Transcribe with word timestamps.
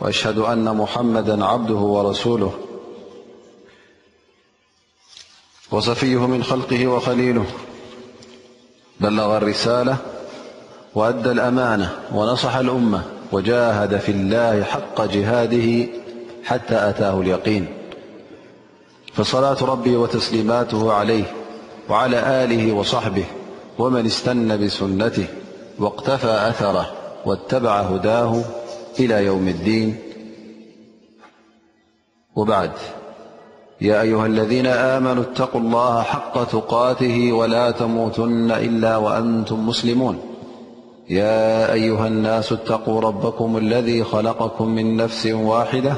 وأشهد 0.00 0.38
أن 0.38 0.76
محمدا 0.76 1.44
عبده 1.44 1.74
ورسوله 1.74 2.52
وصفيه 5.70 6.26
من 6.26 6.42
خلقه 6.44 6.86
وخليله 6.86 7.44
بلغ 9.00 9.36
الرسالة 9.36 9.96
وأد 10.94 11.26
الأمانة 11.26 11.94
ونصح 12.12 12.54
الأمة 12.56 13.02
وجاهد 13.32 13.96
في 13.98 14.12
الله 14.12 14.62
حق 14.62 15.00
جهاده 15.04 15.88
حتى 16.44 16.88
أتاه 16.88 17.20
اليقين 17.20 17.66
فصلاة 19.12 19.64
ربي 19.64 19.96
وتسليماته 19.96 20.92
عليه 20.92 21.24
وعلى 21.88 22.44
آله 22.44 22.72
وصحبه 22.72 23.24
ومن 23.78 24.06
استن 24.06 24.66
بسنته 24.66 25.26
واقتفى 25.78 26.32
أثره 26.48 26.92
واتبع 27.26 27.80
هداه 27.80 28.42
إلى 29.00 29.24
يوم 29.26 29.48
الدين 29.48 29.96
وبعد 32.36 32.70
يا 33.80 34.00
أيها 34.02 34.26
الذين 34.26 34.66
آمنوا 34.66 35.22
اتقوا 35.22 35.60
الله 35.60 36.02
حق 36.02 36.44
تقاته 36.44 37.32
ولا 37.32 37.70
تموتن 37.70 38.50
إلا 38.50 38.96
وأنتم 38.96 39.68
مسلمون 39.68 40.18
يا 41.10 41.72
أيها 41.72 42.06
الناس 42.06 42.52
اتقوا 42.52 43.00
ربكم 43.00 43.56
الذي 43.56 44.04
خلقكم 44.04 44.68
من 44.68 44.96
نفس 44.96 45.26
واحدة 45.26 45.94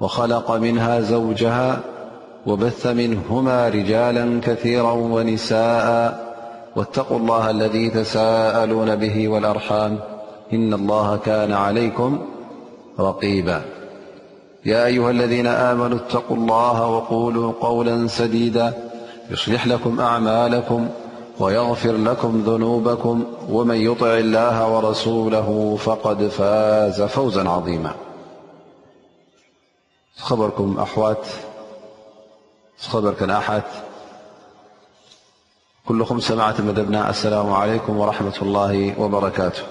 وخلق 0.00 0.50
منها 0.50 1.00
زوجها 1.00 1.80
وبث 2.46 2.86
منهما 2.86 3.68
رجالا 3.68 4.40
كثيرا 4.44 4.92
ونساءا 4.92 6.28
واتقوا 6.76 7.16
الله 7.18 7.50
الذي 7.50 7.90
تساءلون 7.90 8.96
به 8.96 9.28
والأرحام 9.28 9.98
إن 10.52 10.74
الله 10.74 11.16
كان 11.16 11.52
عليكم 11.52 12.18
رقيبا 13.00 13.62
يا 14.64 14.86
أيها 14.86 15.10
الذين 15.10 15.46
آمنوا 15.46 15.98
اتقوا 15.98 16.36
الله 16.36 16.86
وقولوا 16.86 17.52
قولا 17.60 18.06
سديدا 18.06 18.90
يصلح 19.30 19.66
لكم 19.66 20.00
أعمالكم 20.00 20.88
ويغفر 21.40 21.92
لكم 21.92 22.42
ذنوبكم 22.46 23.24
ومن 23.50 23.76
يطع 23.76 24.06
الله 24.18 24.74
ورسوله 24.76 25.76
فقد 25.76 26.28
فاز 26.28 27.02
فوزا 27.02 27.48
عظيما 27.48 27.94
سخبركم 30.16 30.78
أحوات 30.82 31.26
خبرك 32.88 33.22
أحات 33.22 33.62
كل 35.88 36.04
خمس 36.04 36.22
سمعة 36.22 36.54
مدبنا 36.58 37.10
السلام 37.10 37.52
عليكم 37.52 37.98
ورحمة 37.98 38.34
الله 38.42 39.00
وبركاته 39.00 39.62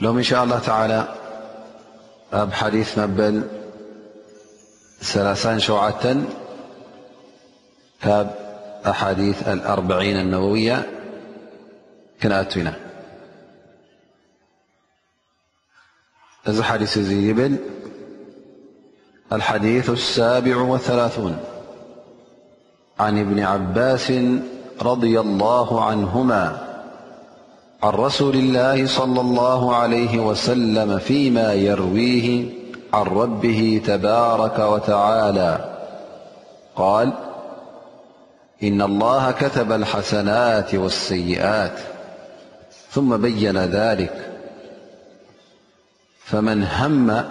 لهم 0.00 0.16
إن 0.16 0.22
شاء 0.22 0.44
الله 0.44 0.58
تعالى 0.58 1.14
حديث 2.32 2.98
مبل 2.98 3.42
ثلاثا 5.00 5.58
شوعة 5.58 6.16
أحاديث 8.90 9.48
الأربعين 9.48 10.16
النووية 10.16 10.90
ن 12.24 12.46
ديث 16.78 16.98
بل 17.38 17.56
الحديث 19.32 19.90
السابع 19.90 20.56
والثلاثون 20.56 21.38
عن 23.00 23.18
ابن 23.20 23.40
عباس 23.40 24.12
رضي 24.82 25.20
الله 25.20 25.84
عنهما 25.84 26.67
عن 27.82 27.90
رسول 27.92 28.34
الله- 28.34 28.86
صلى 28.98 29.20
الله 29.20 29.76
عليه 29.76 30.18
وسلم- 30.18 30.98
فيما 31.08 31.52
يرويه 31.52 32.44
عن 32.94 33.02
ربه 33.02 33.82
تبارك 33.86 34.58
وتعالى 34.58 35.74
قال 36.76 37.12
إن 38.62 38.82
الله 38.82 39.30
كتب 39.30 39.72
الحسنات 39.72 40.74
والسيئات 40.74 41.78
ثم 42.90 43.16
بين 43.16 43.58
ذلك 43.58 44.26
فمن 46.24 46.64
هم 46.64 47.24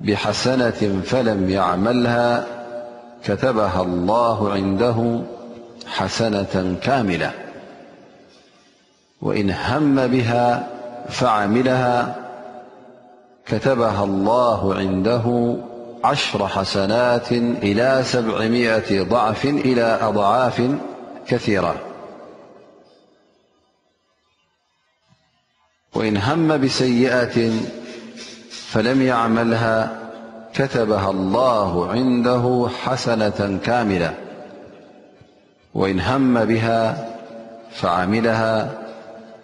بحسنة 0.00 1.00
فلم 1.04 1.50
يعملها 1.50 2.44
كتبها 3.24 3.82
الله 3.82 4.52
عنده 4.52 5.20
حسنة 5.86 6.76
كاملة 6.82 7.32
وإن 9.24 9.50
هم 9.50 10.06
بها 10.06 10.68
فعملها 11.08 12.14
كتبها 13.46 14.04
الله 14.04 14.74
عنده 14.74 15.56
عشر 16.04 16.48
حسنات 16.48 17.32
إلى 17.32 18.00
سبعمئة 18.04 19.02
ضعف 19.02 19.44
إلى 19.44 19.98
أضعاف 20.02 20.74
كثيرة 21.26 21.74
وإن 25.94 26.16
هم 26.16 26.58
بسيئة 26.60 27.50
فلم 28.50 29.02
يعملها 29.02 29.98
كتبها 30.54 31.10
الله 31.10 31.90
عنده 31.90 32.68
حسنة 32.84 33.58
كاملة 33.64 34.14
وإن 35.74 36.00
هم 36.00 36.44
بها 36.44 37.06
فعملها 37.72 38.83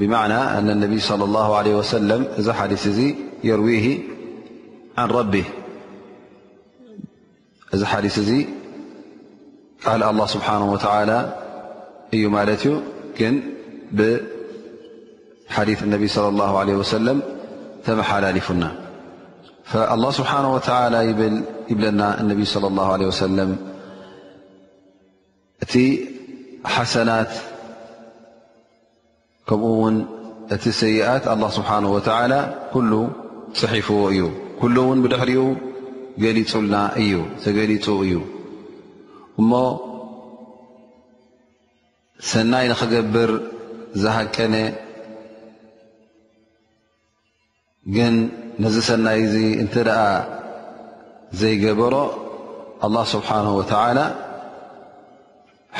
بمعنى 0.00 0.34
أن 0.34 0.70
النبي 0.70 1.00
صلى 1.00 1.24
الله 1.24 1.56
عله 1.56 1.74
وسلم 1.76 2.26
حدث 2.52 3.00
يرويه 3.44 3.98
عن 4.98 5.08
ربه 5.08 5.44
حدث 7.84 8.30
قل 9.86 10.02
الله 10.02 10.26
سبحانه 10.26 10.72
وتعالى 10.72 11.18
ي 12.12 12.26
ملت 12.26 12.64
ي 13.20 13.26
ن 13.32 13.36
بحديث 13.98 15.78
النبي 15.82 16.08
صلى 16.16 16.28
الله 16.28 16.50
عليه 16.58 16.74
وسلم 16.82 17.22
تمحللفن 17.88 18.64
فالله 19.70 20.10
سبحانه 20.20 20.50
وتعالى 20.56 20.98
يبل 21.70 21.84
النبي 22.22 22.44
صلى 22.44 22.66
الله 22.72 22.86
عليه 22.92 23.06
وسلم 23.12 23.50
حسنت 26.64 27.28
ከምኡ 29.50 29.70
ውን 29.82 29.96
እቲ 30.54 30.64
ሰይኣት 30.80 31.24
ኣه 31.32 31.40
ስብሓه 31.56 32.26
ላ 32.32 32.34
ኩሉ 32.74 32.90
ፅሒፍዎ 33.60 34.00
እዩ 34.12 34.20
ኩሉ 34.60 34.74
እውን 34.84 34.98
ብድሕሪኡ 35.04 35.42
ገሊልና 36.24 36.74
እዩ 37.02 37.12
ተገሊፁ 37.44 37.86
እዩ 38.04 38.14
እሞ 39.40 39.50
ሰናይ 42.30 42.64
ንክገብር 42.72 43.30
ዝሃቀነ 44.04 44.54
ግን 47.96 48.14
ነዚ 48.62 48.76
ሰናይ 48.88 49.18
እዚ 49.26 49.36
እንተ 49.64 49.74
ደኣ 49.90 50.00
ዘይገበሮ 51.42 51.94
ኣه 52.86 52.94
ስብሓه 53.12 53.46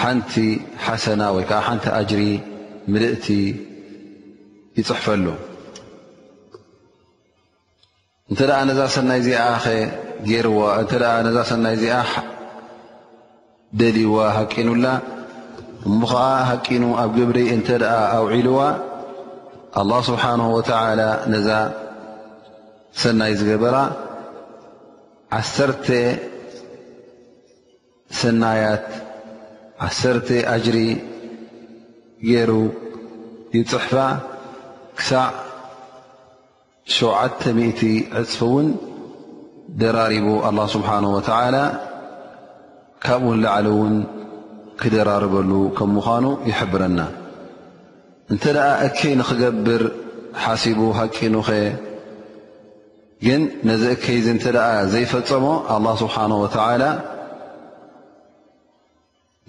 ሓንቲ 0.01 0.33
ሓሰና 0.85 1.23
ወይ 1.37 1.45
ከዓ 1.51 1.59
ሓንቲ 1.67 1.85
ኣጅሪ 1.99 2.21
ምልእቲ 2.93 3.27
ይፅሕፈሉ 4.79 5.27
እንተ 8.31 8.41
ኣ 8.57 8.61
ነዛ 8.71 8.81
ሰናይ 8.97 9.19
እዚኣ 9.23 9.41
ኣኸ 9.55 9.65
ገይርዋ 10.29 10.59
እተ 10.83 10.93
ነዛ 11.27 11.37
ሰናይ 11.51 11.75
እዚኣ 11.79 11.97
ደሊዋ 13.81 14.17
ሃቂኑላ 14.39 14.87
እሙ 15.89 15.99
ኸዓ 16.13 16.25
ሃቂኑ 16.51 16.83
ኣብ 17.03 17.11
ግብሪ 17.19 17.39
እንተ 17.57 17.69
ኣ 17.97 17.99
ኣውዒልዋ 18.17 18.59
ኣላه 19.81 20.01
ስብሓን 20.09 20.41
ወተ 20.57 20.71
ነዛ 21.35 21.49
ሰናይ 23.03 23.33
ዝገበራ 23.41 23.77
ዓተ 25.39 25.89
ሰናያት 28.21 28.87
ዓ 29.87 29.91
ኣጅሪ 30.55 30.79
ገይሩ 32.29 32.53
ይፅሕፋ 33.57 33.93
ክሳዕ 34.99 35.25
70ዕፅፊ 36.95 38.11
እውን 38.47 38.67
ደራሪቡ 39.81 40.27
ኣላه 40.49 40.67
ስብሓን 40.75 41.05
ወላ 41.15 41.57
ካብ 43.05 43.23
ውን 43.29 43.39
ላዕለ 43.45 43.67
እውን 43.75 43.95
ክደራርበሉ 44.81 45.51
ከም 45.79 45.91
ምዃኑ 45.97 46.25
ይሕብረና 46.51 47.01
እንተ 48.33 48.45
ደኣ 48.57 48.69
እከይ 48.89 49.15
ንኽገብር 49.21 49.83
ሓሲቡ 50.45 50.81
ሃቂኑ 50.99 51.35
ኸ 51.49 51.51
ግን 53.27 53.41
ነዚ 53.69 53.83
እከይ 53.97 54.19
ዚ 54.27 54.29
እንተ 54.37 54.45
ኣ 54.67 54.69
ዘይፈፀሞ 54.93 55.47
ኣه 55.75 55.85
ስብሓ 56.03 56.17
ወ 56.43 56.45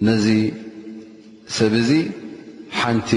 ነዚ 0.08 0.26
ሰብ 1.58 1.72
እዚ 1.82 1.90
ሓንቲ 2.80 3.10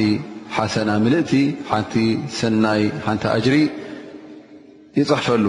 ሓሰና 0.56 0.90
ምልእቲ 1.06 1.32
ሓንቲ 1.70 1.94
ሰናይ 2.38 2.82
ሓንቲ 3.06 3.24
ኣጅሪ 3.36 3.56
ይፅሕፈሉ 5.00 5.46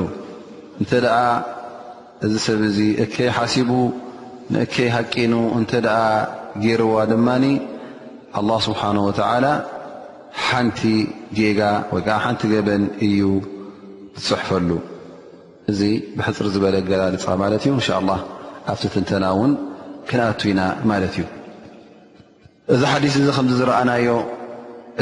እንተ 0.80 0.92
ደኣ 1.04 1.18
እዚ 2.26 2.32
ሰብ 2.46 2.60
እዚ 2.70 2.78
እከይ 3.04 3.28
ሓሲቡ 3.36 3.70
ንእከይ 4.54 4.88
ሃቂኑ 4.96 5.32
እንተ 5.58 5.72
ደኣ 5.86 6.00
ጌይርዋ 6.64 6.96
ድማኒ 7.12 7.44
ኣላه 8.38 8.58
ስብሓን 8.66 8.98
ወተዓላ 9.08 9.46
ሓንቲ 10.46 10.80
ጌጋ 11.38 11.60
ወይ 11.94 12.02
ከዓ 12.06 12.16
ሓንቲ 12.24 12.42
ገበን 12.52 12.82
እዩ 13.06 13.18
ዝፅሕፈሉ 14.24 14.70
እዚ 15.72 15.80
ብሕፅር 16.18 16.46
ዝበለ 16.54 16.76
ገላልፃ 16.90 17.24
ማለት 17.44 17.62
እዩ 17.66 17.70
እንሻ 17.78 17.88
ላ 18.10 18.20
ኣብቲ 18.74 18.82
ትንተና 18.94 19.24
እውን 19.36 19.52
ክንኣቱ 20.08 20.40
ኢና 20.52 20.60
ማለት 20.92 21.14
እዩ 21.18 21.24
እዚ 22.74 22.80
ሓዲስ 22.92 23.14
እዚ 23.18 23.26
ከምዚ 23.36 23.54
ዝረአናዮ 23.58 24.08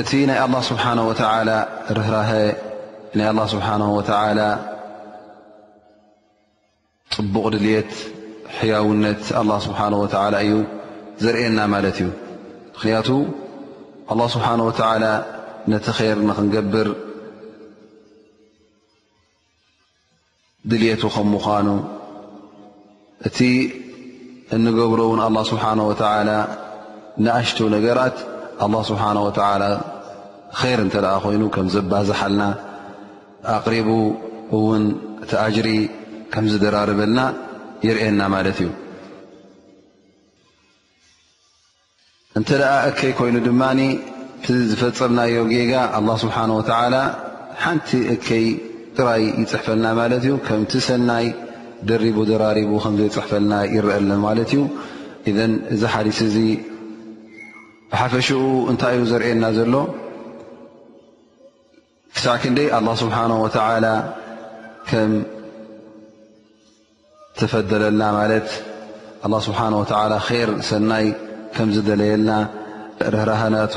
እቲ 0.01 0.11
ናይ 0.29 0.39
ኣላه 0.45 0.61
ስብሓነه 0.71 1.05
ወተዓላ 1.11 1.51
ርህራሀ 1.97 2.31
ናይ 3.17 3.27
ኣላ 3.31 3.39
ስብሓነه 3.53 3.89
ወተዓላ 3.99 4.41
ፅቡቕ 7.15 7.45
ድልየት 7.55 7.91
ሕያውነት 8.59 9.23
ኣላ 9.41 9.51
ስብሓነه 9.67 9.99
ወዓላ 10.03 10.35
እዩ 10.45 10.53
ዘርአየና 11.23 11.59
ማለት 11.75 11.97
እዩ 12.01 12.09
ምክንያቱ 12.75 13.09
ኣላه 14.13 14.27
ስብሓነه 14.35 14.65
ወተዓላ 14.71 15.05
ነቲ 15.75 15.87
ኸር 16.01 16.19
ንኽንገብር 16.31 16.89
ድልየቱ 20.73 21.03
ከም 21.15 21.29
ምዃኑ 21.37 21.69
እቲ 23.31 23.39
እንገብሮ 24.57 25.01
እውን 25.09 25.21
ላ 25.39 25.45
ስብሓነه 25.53 25.85
ወዓላ 25.93 26.31
ንኣሽቶ 27.23 27.59
ነገራት 27.77 28.17
ه 28.63 28.73
ስብሓه 28.89 29.09
ር 29.17 29.19
እተ 30.87 30.97
ኮይኑ 31.25 31.43
ከምዘባዝሓልና 31.55 32.43
ኣቕሪቡ 33.57 33.89
እውን 34.57 34.83
ቲኣጅሪ 35.31 35.69
ከምዝደራርበልና 36.33 37.21
ይርአና 37.87 38.21
ማለት 38.35 38.59
እዩ 38.63 38.69
እንተ 42.39 42.51
እከይ 42.91 43.13
ኮይኑ 43.21 43.37
ድማ 43.49 43.63
ዝፈፀብናዮ 44.73 45.37
ጌጋ 45.55 45.73
ስብሓه 46.25 46.95
ሓንቲ 47.65 47.89
እከይ 48.15 48.47
ጥራይ 48.99 49.25
ይፅሕፈልና 49.43 49.87
ማለት 50.01 50.23
እዩ 50.27 50.33
ከምቲ 50.47 50.73
ሰናይ 50.89 51.27
ደሪቡ 51.89 52.19
ደራሪቡ 52.31 52.71
ከዘይፅሕፈልና 52.85 53.55
ይረአለ 53.75 54.11
ማለት 54.29 54.51
እዩ 54.57 54.63
እዚ 55.75 55.83
ሓሊስ 55.95 56.19
እዚ 56.29 56.37
ሓፈሽኡ 58.01 58.41
እንታይ 58.71 58.95
እዩ 58.99 59.05
ዘርእየና 59.11 59.45
ዘሎ 59.59 59.75
ክሳ 62.17 62.27
ክንደይ 62.43 62.69
ኣላه 62.77 62.95
ስብሓነه 63.03 63.37
ወተዓላ 63.45 63.87
ከም 64.91 65.13
ተፈደለልና 67.39 68.03
ማለት 68.19 68.49
ኣ 69.27 69.29
ስብሓ 69.47 69.61
ወላ 69.81 70.17
ር 70.49 70.51
ሰናይ 70.71 71.07
ከም 71.57 71.69
ዝደለየልና 71.77 72.31
ርህራህናቱ 73.15 73.75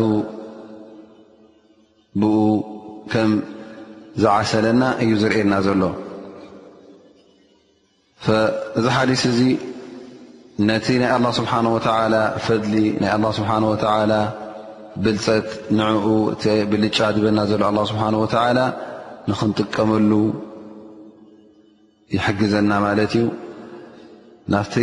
ብኡ 2.22 2.38
ከም 3.14 3.32
ዝዓሰለና 4.22 4.82
እዩ 5.04 5.12
ዘርእየና 5.22 5.54
ዘሎ 5.68 5.82
እዚ 8.78 8.86
ሓዲስ 8.96 9.24
እዚ 9.32 9.40
ነቲ 10.68 10.86
ናይ 11.02 11.10
ኣላه 11.16 11.32
ስብሓን 11.40 11.66
ወተዓላ 11.76 12.16
ፈድሊ 12.46 12.76
ናይ 13.02 13.10
ኣላ 13.16 13.26
ስብሓን 13.40 13.64
ወተላ 13.72 14.14
ብልፀት 15.04 15.48
ንዕኡ 15.80 16.06
እ 16.52 16.56
ብልጫ 16.72 16.98
ድበና 17.16 17.40
ዘሎ 17.52 17.62
ኣ 17.70 17.84
ስብሓን 17.92 18.16
ወላ 18.22 18.60
ንክንጥቀመሉ 19.30 20.12
ይሕግዘና 22.16 22.72
ማለት 22.86 23.14
እዩ 23.20 23.28
ናብቲ 24.54 24.76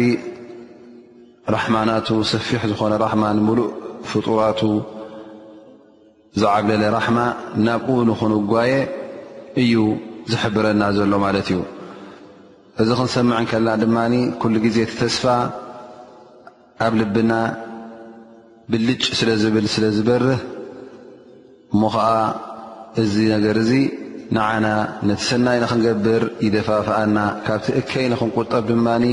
ራሕማናቱ 1.55 2.09
ሰፊሕ 2.33 2.61
ዝኾነ 2.71 2.93
ራሕማ 3.05 3.25
ንሙሉእ 3.39 3.67
ፍጡራቱ 4.13 4.61
ዝዓብለለ 6.41 6.85
ራሕማ 6.99 7.19
ናብኡ 7.67 7.89
ንክንጓየ 8.11 8.73
እዩ 9.65 9.73
ዝሕብረና 10.35 10.83
ዘሎ 11.01 11.13
ማለት 11.27 11.49
እዩ 11.55 11.61
እዚ 12.83 12.89
ክንሰምዕ 13.01 13.35
ንከለና 13.43 13.75
ድማ 13.85 13.97
ኩሉ 14.41 14.55
ግዜ 14.65 14.77
ትተስፋ 14.93 15.25
ኣብ 16.83 16.95
ልብና 17.01 17.33
ብልጭ 18.73 19.03
ስለ 19.19 19.29
ዝብል 19.43 19.67
ስለ 19.75 19.85
ዝበርህ 19.97 20.41
እሞ 21.73 21.83
ከዓ 21.95 22.09
እዚ 23.03 23.15
ነገር 23.35 23.57
እዚ 23.63 23.71
ንዓና 24.37 24.67
ነቲ 25.09 25.21
ሰናይ 25.29 25.57
ንክንገብር 25.65 26.23
ይደፋፍኣና 26.47 27.17
ካብቲ 27.47 27.67
እከይ 27.81 28.07
ንክንቁጠብ 28.13 28.63
ድማኒ 28.71 29.05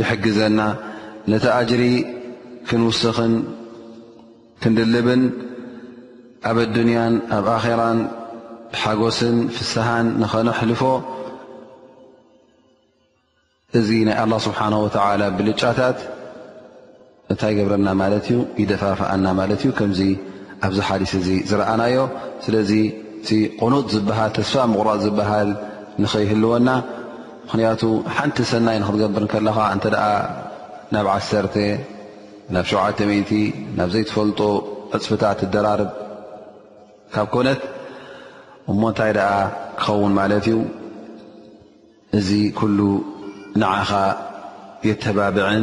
ይሕግዘና 0.00 0.58
ነቲ 1.32 1.44
ኣጅሪ 1.58 1.82
ክንውስኽን 2.68 3.34
ክንድልብን 4.62 5.22
ኣብ 6.50 6.58
ኣድንያን 6.66 7.14
ኣብ 7.38 7.46
ኣኼራን 7.56 7.98
ሓጎስን 8.84 9.36
ፍስሓን 9.56 10.06
ንኸነኣሕልፎ 10.22 10.82
እዚ 13.78 13.88
ናይ 14.08 14.16
ኣላ 14.22 14.32
ስብሓን 14.48 14.74
ወተዓላ 14.84 15.22
ብልጫታት 15.38 15.98
እንታይ 17.32 17.52
ገብረና 17.58 17.88
ማለት 18.02 18.24
እዩ 18.30 18.36
ይደፋፍኣና 18.60 19.26
ማለት 19.40 19.60
እዩ 19.64 19.70
ከምዚ 19.78 20.00
ኣብዚ 20.66 20.78
ሓዲስ 20.88 21.12
እዚ 21.18 21.28
ዝረኣናዮ 21.50 21.96
ስለዚ 22.44 22.70
እቲ 23.22 23.28
ቕኑጥ 23.60 23.84
ዝበሃል 23.92 24.30
ተስፋ 24.38 24.54
ምቑራፅ 24.70 24.96
ዝበሃል 25.04 25.50
ንኽይህልወና 26.02 26.68
ምክንያቱ 27.44 27.82
ሓንቲ 28.16 28.38
ሰናይ 28.52 28.76
ንክትገብርን 28.82 29.28
ከለኻ 29.32 29.56
እንተ 29.74 29.84
ደኣ 29.94 30.04
ናብ 30.94 31.06
ዓ 31.14 31.18
ናብ 32.54 32.64
ሸዓ00 32.70 33.38
ናብ 33.78 33.88
ዘይትፈልጦ 33.94 34.40
እፅፍታት 34.98 35.38
ትደራርብ 35.42 35.90
ካብ 37.14 37.28
ኮነት 37.34 37.60
እሞ 38.74 38.80
እንታይ 38.92 39.12
ደኣ 39.18 39.30
ክኸውን 39.82 40.12
ማለት 40.20 40.46
እዩ 40.48 40.58
እዚ 42.18 42.28
ኩሉ 42.58 42.78
ንዓኻ 43.62 43.90
የተባብዕን 44.88 45.62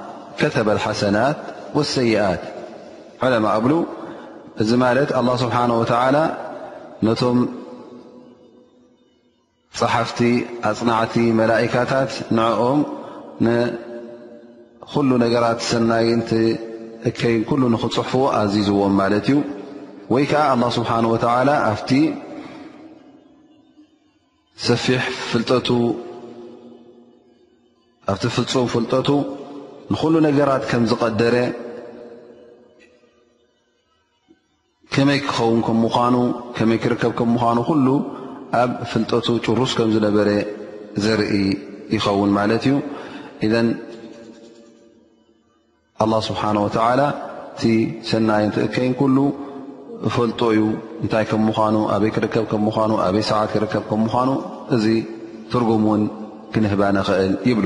ተ 0.39 0.45
ሓሰና 0.85 1.17
والት 1.75 2.15
እዚ 4.61 4.69
ማት 4.81 5.09
الله 5.19 5.35
ስሓنه 5.43 5.75
و 5.81 5.83
ነቶም 7.05 7.37
ፅሓፍቲ 9.79 10.19
ኣፅናعቲ 10.69 11.15
መلئካታት 11.39 12.11
ንኦም 12.37 12.79
ل 15.07 15.11
ነገራት 15.23 15.59
ሰናይቲ 15.69 16.31
ይ 17.05 17.37
ل 17.61 17.63
نክፅሕፍዎ 17.73 18.23
ኣዚዝዎም 18.41 18.93
ማት 18.99 19.13
እዩ 19.19 19.29
ይ 20.23 20.27
ዓ 20.49 20.51
لله 20.55 20.69
ስሓه 20.77 21.05
و 21.13 21.15
ኣ 21.39 21.75
ሰፊ 24.67 24.85
ፍም 28.51 28.71
ፍጠ 28.73 29.09
ንኩሉ 29.91 30.15
ነገራት 30.25 30.63
ከም 30.69 30.83
ዝቀደረ 30.89 31.35
ከመይ 34.93 35.19
ክኸውን 35.25 35.59
ከም 35.67 35.77
ምዃኑ 35.85 36.15
ከመይ 36.57 36.79
ክርከብ 36.83 37.11
ከም 37.19 37.29
ምዃኑ 37.35 37.57
ኩሉ 37.69 37.87
ኣብ 38.61 38.71
ፍልጠቱ 38.91 39.27
ጭሩስ 39.45 39.71
ከም 39.77 39.89
ዝነበረ 39.95 40.29
ዘርኢ 41.05 41.33
ይኸውን 41.95 42.31
ማለት 42.39 42.63
እዩ 42.69 42.75
እን 43.61 43.67
ኣه 46.03 46.11
ስብሓን 46.29 46.57
ተላ 46.77 47.01
እቲ 47.53 47.63
ሰናይ 48.09 48.43
ንትእከይን 48.49 48.93
ኩሉ 49.01 49.17
ፈልጦ 50.15 50.39
እዩ 50.55 50.61
እንታይ 51.03 51.25
ከም 51.31 51.41
ምዃኑ 51.49 51.75
ኣበይ 51.95 52.11
ክርከብ 52.15 52.45
ከም 52.51 52.63
ምኑ 52.81 52.91
ኣበይ 53.07 53.23
ሰዓት 53.31 53.49
ክርከብ 53.55 53.83
ከም 53.91 54.01
ምዃኑ 54.07 54.29
እዚ 54.77 54.85
ትርጉም 55.53 55.83
ውን 55.91 56.03
ክንህባ 56.53 56.81
ንኽእል 56.97 57.33
ይብሉ 57.51 57.65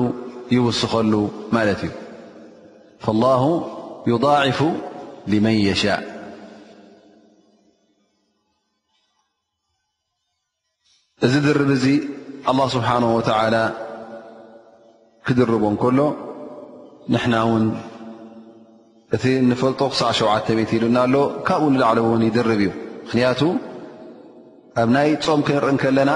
ይስኸሉ 0.57 1.13
ማ 1.55 1.59
እዩ 1.75 1.83
فالله 3.05 3.43
يضاعፍ 4.13 4.59
لن 5.33 5.47
يشاء 5.71 6.01
እዚ 11.25 11.35
ድ 11.45 11.49
لله 11.71 12.79
ه 13.25 13.91
ክድرቦ 15.27 15.65
ሎ 15.97 17.17
ና 17.33 17.37
እቲ 19.17 19.25
ፈጦ 19.63 19.81
ክ7 19.93 20.59
ኢሉ 20.77 20.85
ሎ 21.15 21.17
ካብኡ 21.49 21.67
ንላዕل 21.73 22.23
ይድርብ 22.27 22.61
እዩ 22.63 22.71
ምክንያቱ 23.05 23.41
ኣብ 24.81 24.89
ናይ 24.97 25.09
ፆም 25.27 25.41
ክንርኢ 25.47 25.77
ከለና 25.83 26.13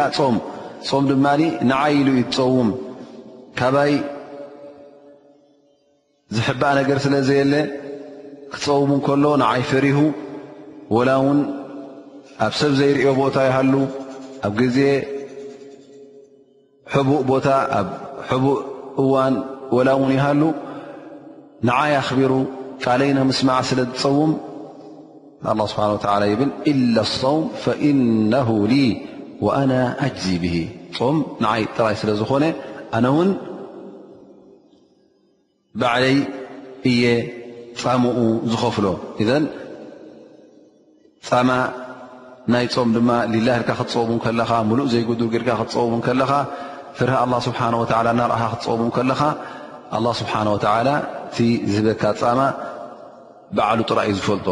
ድ 1.08 1.12
ሉ 1.12 2.16
ፀውም 2.36 2.68
ዝሕባእ 6.36 6.72
ነገር 6.80 6.98
ስለ 7.04 7.14
ዘየለ 7.28 7.54
ክፀውም 8.52 8.90
እከሎ 8.96 9.24
ንዓይ 9.42 9.62
ፈሪሁ 9.70 9.98
ወላ 10.96 11.10
ውን 11.24 11.38
ኣብ 12.46 12.52
ሰብ 12.60 12.72
ዘይርዮ 12.80 13.06
ቦታ 13.22 13.36
ይሃሉ 13.48 13.74
ኣብ 14.48 14.52
ጊዜ 14.60 14.78
ቡእ 17.08 17.20
ቦታ 17.32 17.46
ኣብ 17.78 17.88
ቡእ 18.44 18.58
እዋን 19.02 19.34
ላ 19.88 19.90
ውን 20.02 20.10
ይሃሉ 20.18 20.42
ንዓይ 21.68 21.92
ኣኽቢሩ 22.02 22.32
ቃልይና 22.84 23.18
ምስማዕ 23.30 23.58
ስለ 23.70 23.80
ዝፀውም 23.90 24.32
ስብሓ 25.72 25.84
ብል 26.40 26.50
ኢላ 26.72 26.96
صውም 27.20 27.44
ፈኢነ 27.64 28.32
አና 29.60 29.72
ኣጅዚ 30.06 30.30
ብሂ 30.44 30.54
ፆም 30.96 31.16
ንዓይ 31.44 31.62
ጥራይ 31.76 31.96
ስለ 32.02 32.10
ዝኾነ 32.22 32.44
ነው 33.04 33.16
ባዕለይ 35.80 36.16
እየ 36.90 37.04
ፃሙኡ 37.80 38.16
ዝኸፍሎ 38.52 38.86
እዘን 39.22 39.44
ፃማ 41.28 41.50
ናይ 42.52 42.66
ፆም 42.74 42.90
ድማ 42.96 43.10
ሊላ 43.32 43.48
ኢልካ 43.58 43.72
ክትፀሙ 43.80 44.10
ከለኻ 44.24 44.50
ሙሉእ 44.70 44.88
ዘይገዱር 44.94 45.28
ጌልካ 45.34 45.50
ክትፀሙእውን 45.60 46.02
ከለኻ 46.06 46.30
ፍርሀ 46.98 47.14
ኣላ 47.26 47.34
ስብሓ 47.48 47.60
ወላ 47.82 47.92
እናርእሃ 48.14 48.42
ክትፀሙ 48.54 48.80
ን 48.88 48.92
ከለኻ 48.96 49.20
ኣላ 49.98 50.06
ስብሓን 50.20 50.48
ወዓላ 50.54 50.88
እቲ 51.28 51.36
ዝህበካ 51.74 52.02
ፃማ 52.22 52.40
ባዕሉ 53.58 53.80
ጥራእ 53.90 54.06
እዩ 54.10 54.16
ዝፈልጦ 54.18 54.48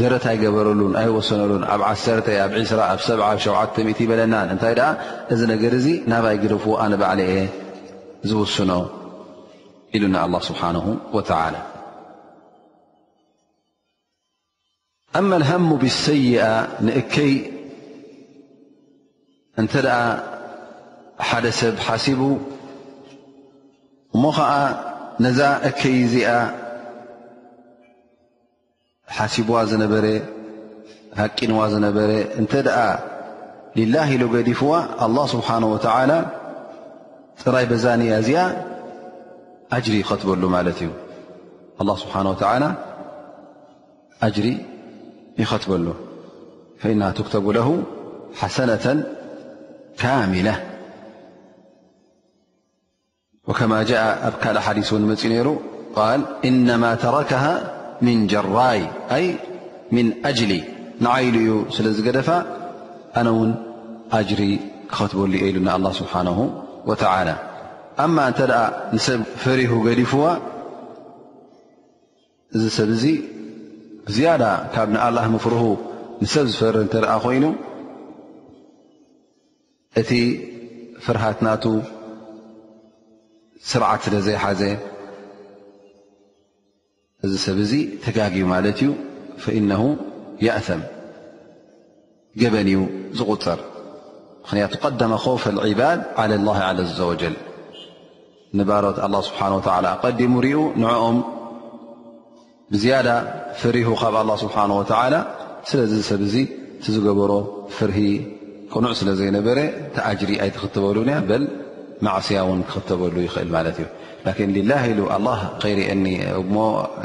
ደረት 0.00 0.24
ኣይገበረሉን 0.32 0.94
ኣይወሰነሉን 1.04 1.62
ኣብ 1.74 1.82
ዓሰተ 1.90 2.26
ኣብ 2.44 2.50
2ስራ 2.64 2.80
ኣብ 2.94 3.00
7 3.08 3.32
ሸ 3.46 3.48
ይበለናን 4.04 4.50
እንታይ 4.54 4.74
ድኣ 4.80 4.88
እዚ 5.34 5.40
ነገር 5.54 5.72
እዚ 5.80 5.86
ናብይ 6.14 6.36
ገለፉዎ 6.44 6.74
ኣነ 6.84 6.92
ባዕሊ 7.04 7.20
እየ 7.32 7.38
ዝውስኖ 8.28 8.70
ኢሉ 9.96 10.04
ه 10.14 10.22
ሓه 15.14 15.22
ልሃሙ 15.42 15.64
ብሰይኣ 15.82 16.42
ንእከይ 16.86 17.34
እንተ 19.60 19.72
ሓደ 21.28 21.44
ሰብ 21.60 21.74
ሓሲቡ 21.86 22.20
እሞ 24.14 24.24
ከዓ 24.36 24.50
ነዛ 25.24 25.40
እከይ 25.68 25.96
ዚኣ 26.12 26.28
ሓሲብዋ 29.16 29.56
ዝነበረ 29.70 30.04
ሃቂንዋ 31.20 31.58
ዝነበረ 31.74 32.10
እተ 32.42 32.52
ሊላ 33.78 33.94
ኢሉ 34.14 34.22
ገዲፍዋ 34.34 34.72
لله 35.02 35.24
ስብሓه 35.34 36.10
ፅራይ 37.40 37.64
በዛንያ 37.70 38.10
እዚኣ 38.20 38.40
أجر 39.72 39.94
يخطبل 39.94 40.72
ت 40.74 40.82
الله 41.80 41.96
سبحانه 41.96 42.30
وتعالى 42.30 42.74
أجر 44.22 44.56
يخطبل 45.38 45.92
فإنها 46.78 47.10
تكتب 47.10 47.48
له 47.48 47.82
حسنة 48.34 49.04
كاملة 49.98 50.64
وكما 53.48 53.82
جاء 53.82 54.28
أ 54.28 54.30
كل 54.44 54.58
حدث 54.58 54.92
م 54.94 55.12
نر 55.12 55.58
قال 55.94 56.20
إنما 56.44 56.94
تركها 56.94 57.52
من 58.02 58.26
جراي 58.26 58.82
أ 59.10 59.22
من 59.92 60.06
أجل 60.26 60.50
نعيل 61.00 61.36
ل 61.80 61.88
زجدف 61.98 62.28
أن 63.18 63.26
ون 63.38 63.50
أجر 64.12 64.40
كخطبل 64.90 65.30
الله 65.74 65.92
سبحانه 66.02 66.38
وتعالى 66.88 67.34
ኣማ 68.04 68.16
እንተ 68.30 68.40
ኣ 68.62 68.64
ንሰብ 68.94 69.20
ፈሪሁ 69.42 69.72
ገዲፉዋ 69.86 70.24
እዚ 72.56 72.62
ሰብ 72.78 72.88
እዚ 72.96 73.04
ብዝያዳ 74.06 74.42
ካብ 74.74 74.88
ንኣላه 74.94 75.26
ምፍርሁ 75.34 75.62
ንሰብ 76.22 76.44
ዝፈር 76.52 76.74
እተ 76.84 76.94
ኣ 77.14 77.16
ኮይኑ 77.24 77.44
እቲ 80.00 80.10
ፍርሃትናቱ 81.04 81.64
ስርዓት 83.70 84.00
ስለ 84.06 84.14
ዘይሓዘ 84.26 84.62
እዚ 87.24 87.32
ሰብ 87.46 87.58
እዚ 87.64 87.72
ተጋጊቡ 88.04 88.44
ማለት 88.54 88.76
እዩ 88.82 88.90
إነه 89.58 89.82
የأثም 90.44 90.82
ገበን 92.40 92.66
እዩ 92.72 92.78
ዝቁፅር 93.18 93.58
ምክንያቱ 94.42 94.72
ቀደመ 94.84 95.12
ከውፍ 95.24 95.44
ባድ 95.80 95.98
ه 96.28 96.88
ዘ 96.96 97.00
ወጀል 97.12 97.34
ንባሮት 98.58 98.96
ه 99.02 99.04
ስብሓ 99.28 99.40
ቀዲሙ 100.02 100.32
ሪኡ 100.46 100.58
ንኦም 100.82 101.16
ብዝያዳ 102.72 103.08
ፍሪሁ 103.60 103.88
ካብ 104.02 104.14
ه 104.20 104.36
ስብሓه 104.42 104.70
ስለዚሰብ 105.70 106.20
ዚ 106.32 106.36
ዝገበሮ 106.94 107.32
ፍርሂ 107.76 107.98
ቅኑዕ 108.72 108.92
ስለ 109.00 109.08
ዘይነበረ 109.20 109.58
ቲኣጅሪ 109.94 110.30
ኣይትክትበሉኒያ 110.42 111.16
በል 111.28 111.42
ማዕስያ 112.06 112.38
ውን 112.48 112.60
ክኽተበሉ 112.68 113.16
ይኽእል 113.26 113.48
ማለት 113.56 113.76
እዩ 113.82 113.86
ን 114.48 114.50
ልላ 114.56 114.72
ኢሉ 114.92 115.00
ከይሪአኒ 115.62 116.04
ሞ 116.56 116.58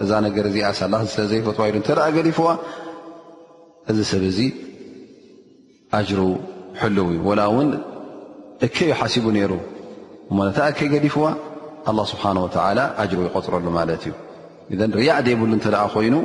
እዛ 0.04 0.10
ነገር 0.28 0.46
እዚኣላ 0.50 0.94
ስለ 1.14 1.24
ዘይፈትዋሉ 1.32 1.76
ተ 1.88 1.98
ገሊፍዋ 2.18 2.48
እዚ 3.92 3.98
ሰብ 4.12 4.24
ዚ 4.38 4.48
ኣጅሩ 6.00 6.20
ሕልው 6.82 7.08
እዩ 7.16 7.26
ላ 7.40 7.46
እውን 7.52 7.70
እከ 8.68 8.76
ዩ 8.90 8.94
ሓሲቡ 9.02 9.26
ነይሩ 9.38 9.52
እሞ 10.32 10.40
ነቲ 10.48 10.58
እከይ 10.72 10.88
ገዲፍዋ 10.94 11.24
ه 11.90 11.96
ስብሓ 12.10 12.24
ጅሩ 13.12 13.20
ይቆፅረሉ 13.28 13.66
ማለት 13.78 14.04
እዩ 14.72 14.80
ርያዕ 15.00 15.18
ዘይብሉ 15.28 15.50
እ 15.58 15.60
ኮይኑ 15.96 16.16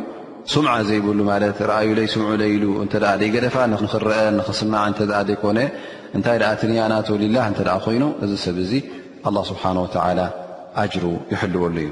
ስምዓ 0.52 0.72
ዘይብሉ 0.88 1.18
ማ 1.28 1.34
ኣዩ 1.78 1.90
ይ 2.04 2.08
ስምዑ 2.14 2.28
ሉ 2.62 2.64
እ 2.84 2.88
ዘይገደፋ 3.20 3.56
ኽረአ 3.94 4.18
ንኽስማዕ 4.38 4.84
ዘይኮነ 5.28 5.58
እንታይ 6.16 6.38
ትንያናተ 6.60 7.08
ልላ 7.22 7.36
እተ 7.50 7.60
ኮይኑ 7.86 8.04
እዚ 8.24 8.32
ሰብ 8.44 8.58
እዚ 8.66 8.72
ስብሓ 9.50 9.62
ኣጅሩ 10.82 11.04
ይሕልወሉ 11.32 11.76
እዩ 11.84 11.90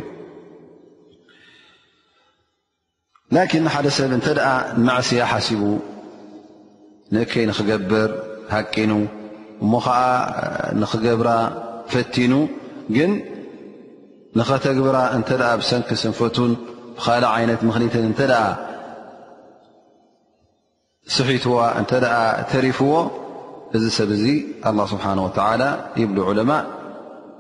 ላን 3.35 3.69
ሓደ 3.75 3.87
ሰብ 3.99 4.11
እተ 4.21 4.27
ንማእስያ 4.81 5.23
ሓሲቡ 5.33 5.63
ንከይ 7.15 7.45
ንክገብር 7.51 8.11
ሃቂኑ 8.55 8.93
እሞ 9.65 9.73
ከዓ 9.87 9.97
ንክገብራ 10.81 11.31
ግን 11.93 13.13
نኸተግብራ 14.39 14.97
እተ 15.17 15.31
بሰنኪ 15.61 15.89
ስንፈቱን 16.03 16.53
بኻል 16.97 17.25
ይነት 17.43 17.61
ምክሊትን 17.69 18.07
እተ 18.13 18.21
صሒትዋ 21.15 21.57
እተ 21.81 21.91
ተሪፍዎ 22.51 22.93
እዚ 23.77 23.85
ሰብ 23.99 24.11
ዚ 24.23 24.25
الله 24.69 24.85
سبحنه 24.95 25.23
وت 25.27 25.39
ብل 26.09 26.19
عለمء 26.29 26.63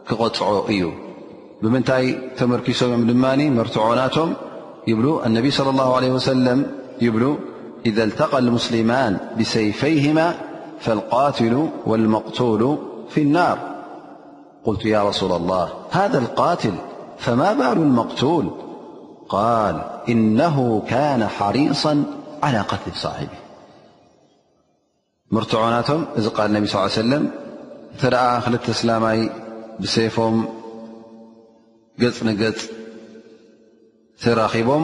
ክቐፅዖ 0.08 0.56
እዩ 0.72 0.82
ብምንታይ 1.62 2.04
ተመርኪሶ 2.38 2.80
እ 2.92 2.98
ድ 3.10 3.12
مርትعናቶም 3.58 4.30
ان 5.26 5.36
صلى 5.58 5.70
الله 5.74 5.88
عليه 5.98 6.12
وسلم 6.18 6.58
ب 7.02 7.02
إذ 7.88 7.96
التق 8.08 8.32
المسلمن 8.44 9.12
بسيፈيهم 9.36 10.18
فالقاتل 10.84 11.54
والمقتل 11.90 12.62
في 13.12 13.18
النر 13.26 13.56
قلت 14.64 14.84
يا 14.84 15.08
رسول 15.08 15.32
الله 15.32 15.72
هذا 15.90 16.18
القاتل 16.18 16.74
فما 17.18 17.52
بال 17.52 17.66
المقتول 17.82 18.50
قال 19.28 19.82
إنه 20.08 20.82
كان 20.88 21.26
حريصا 21.26 22.04
على 22.42 22.58
قتل 22.60 22.92
صاحب 22.96 23.28
مرتعنم 25.30 26.06
ዚ 26.18 26.26
قال 26.28 26.50
انبي 26.56 26.66
صلى 26.66 26.80
ال 26.80 26.92
علي 26.92 27.04
سلم 27.04 27.24
خلت 28.44 28.66
سلمي 28.70 29.30
بسيفم 29.80 30.34
ج 32.02 32.04
نج 32.28 32.42
ترخبم 34.22 34.82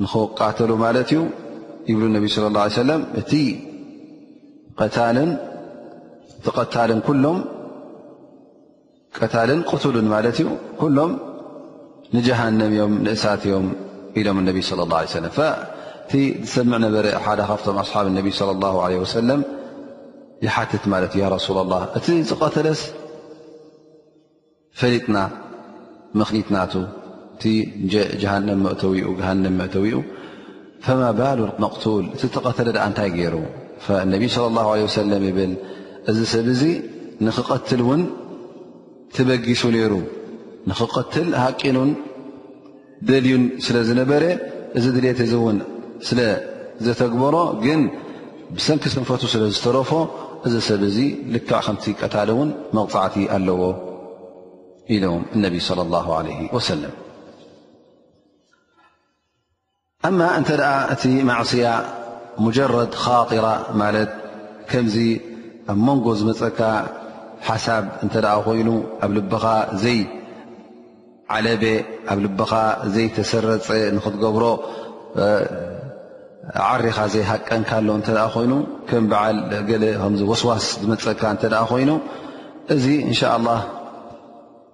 نخقتل 0.00 0.70
ملت 0.84 1.10
يبلو 1.90 2.06
انبي 2.10 2.28
صى 2.34 2.46
الله 2.50 2.62
عليه 2.66 2.78
وسلم 2.82 3.00
ت 3.30 3.32
ل 5.16 5.18
تقتال 6.46 6.90
كلم 7.08 7.36
ቀታልን 9.18 9.60
قትلን 9.70 10.06
ሎም 10.98 11.12
ንجሃنም 12.14 12.72
ም 12.92 12.94
ንእሳት 13.06 13.42
ዮም 13.52 13.66
ኢም 14.18 14.38
صى 14.68 14.76
الله 14.86 14.94
يه 15.14 16.40
ዝሰع 16.40 16.40
ነበ 16.84 17.02
ደ 17.04 17.16
ኣصሓብ 17.18 17.76
ا 17.82 18.36
صلى 18.38 18.50
الله 18.56 18.74
عله 18.84 18.98
س 19.14 19.18
يሓትት 20.46 20.84
رسل 21.36 21.56
الله 21.64 21.80
እቲ 21.98 22.06
ዝቀተለ 22.30 22.66
ፈጥና 24.80 25.16
مኽትና 26.18 26.56
ኡ 29.84 29.98
ف 30.84 30.88
ባل 31.18 31.40
مقل 31.64 31.84
እ 32.26 32.28
ተተለ 32.44 32.68
ታይ 32.98 33.08
ገر 33.18 33.34
ነ 34.10 34.12
صلى 34.36 34.46
الله 34.50 34.66
عه 34.74 34.82
س 34.96 34.98
ብ 35.36 35.38
እዚ 36.10 36.18
ሰብ 36.34 36.46
نክቀل 37.26 37.80
ትበጊሱ 39.16 39.62
ነይሩ 39.74 39.94
ንክቀትል 40.70 41.28
ሃቂኑን 41.42 41.90
ደልዩን 43.08 43.44
ስለ 43.64 43.76
ዝነበረ 43.88 44.22
እዚ 44.78 44.84
ድልት 44.96 45.20
እ 45.26 45.28
ውን 45.44 45.58
ስለዘተግበሮ 46.08 47.36
ግን 47.64 47.80
ብሰንኪ 48.56 48.84
ስንፈቱ 48.94 49.22
ስለ 49.34 49.42
ዝተረፎ 49.54 49.90
እዚ 50.48 50.54
ሰብ 50.68 50.82
እዚ 50.88 50.98
ልካ 51.34 51.50
ከምቲ 51.66 51.84
ቀታል 52.02 52.28
እውን 52.34 52.50
መቕፃዕቲ 52.76 53.16
ኣለዎ 53.36 53.62
ኢሎም 54.96 55.22
እነቢ 55.36 55.54
صለ 55.68 55.78
ه 56.06 56.20
ለ 56.26 56.28
ወሰለም 56.56 56.94
እማ 60.10 60.18
እንተ 60.40 60.50
ኣ 60.70 60.74
እቲ 60.94 61.02
ማዕስያ 61.30 61.66
ሙጀረድ 62.44 62.92
ኻጢራ 63.04 63.46
ማለት 63.82 64.10
ከምዚ 64.70 64.96
ኣብ 65.72 65.78
መንጎ 65.88 66.06
ዝመፀካ 66.20 66.58
ሓሳብ 67.48 67.84
እንተ 68.04 68.14
ደኣ 68.24 68.36
ኮይኑ 68.46 68.68
ኣብ 69.04 69.10
ልብኻ 69.18 69.44
ዘይዓለበ 69.82 71.62
ኣብ 72.12 72.18
ልብኻ 72.26 72.52
ዘይተሰረፀ 72.94 73.68
ንክትገብሮ 73.96 74.44
ዓሪኻ 76.70 76.98
ዘይሃቀንካኣሎ 77.14 77.88
እተ 78.00 78.08
ኮይኑ 78.36 78.52
ከም 78.88 79.04
በዓል 79.10 79.36
ገ 79.70 79.72
ከዚ 80.02 80.22
ወስዋስ 80.32 80.64
ዝመፀካ 80.84 81.22
እተ 81.38 81.44
ኮይኑ 81.72 81.90
እዚ 82.76 82.84
እንሻ 83.10 83.20
ላ 83.48 83.58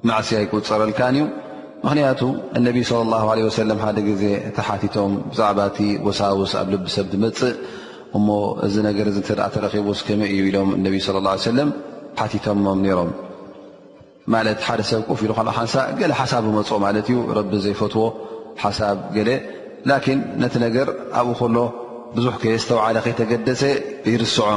ማዕስያ 0.08 0.38
ይቁፀረልካን 0.44 1.14
እዩ 1.18 1.24
ምክንያቱ 1.84 2.20
እነቢይ 2.58 2.84
ለ 3.38 3.48
ሰለም 3.62 3.78
ሓደ 3.84 3.98
ግዜ 4.10 4.22
ተሓቲቶም 4.56 5.12
ብዛዕባእቲ 5.32 5.78
ወሳውስ 6.06 6.52
ኣብ 6.60 6.68
ልቢ 6.74 6.86
ሰብ 6.94 7.06
ትመፅእ 7.12 7.56
እሞ 8.16 8.28
እዚ 8.66 8.74
ነገር 8.88 9.06
እ 9.10 9.14
እተ 9.20 9.28
ተረኪቡስ 9.54 10.00
ከመ 10.06 10.20
እዩ 10.34 10.42
ኢሎም 10.50 10.70
እነብይ 10.78 11.02
ለ 11.26 11.34
ሰለም 11.50 11.70
ቶ 12.44 12.54
ሮም 12.66 12.80
ሓሰብ 14.28 15.12
ፍ 15.20 15.26
ኢ 15.26 15.32
ሓን 15.38 15.48
ገ 15.98 16.02
ሓሳብ 16.20 16.44
መ 16.58 16.62
ዩ 17.14 17.58
ዘይፈትዎ 17.64 18.06
ሓ 18.62 18.72
ነ 19.26 19.36
ኣብኡ 21.20 21.40
ብዙ 22.16 22.24
ዝተለ 22.24 22.98
ከይገደሰ 23.04 23.62
ይርስዖ 24.12 24.48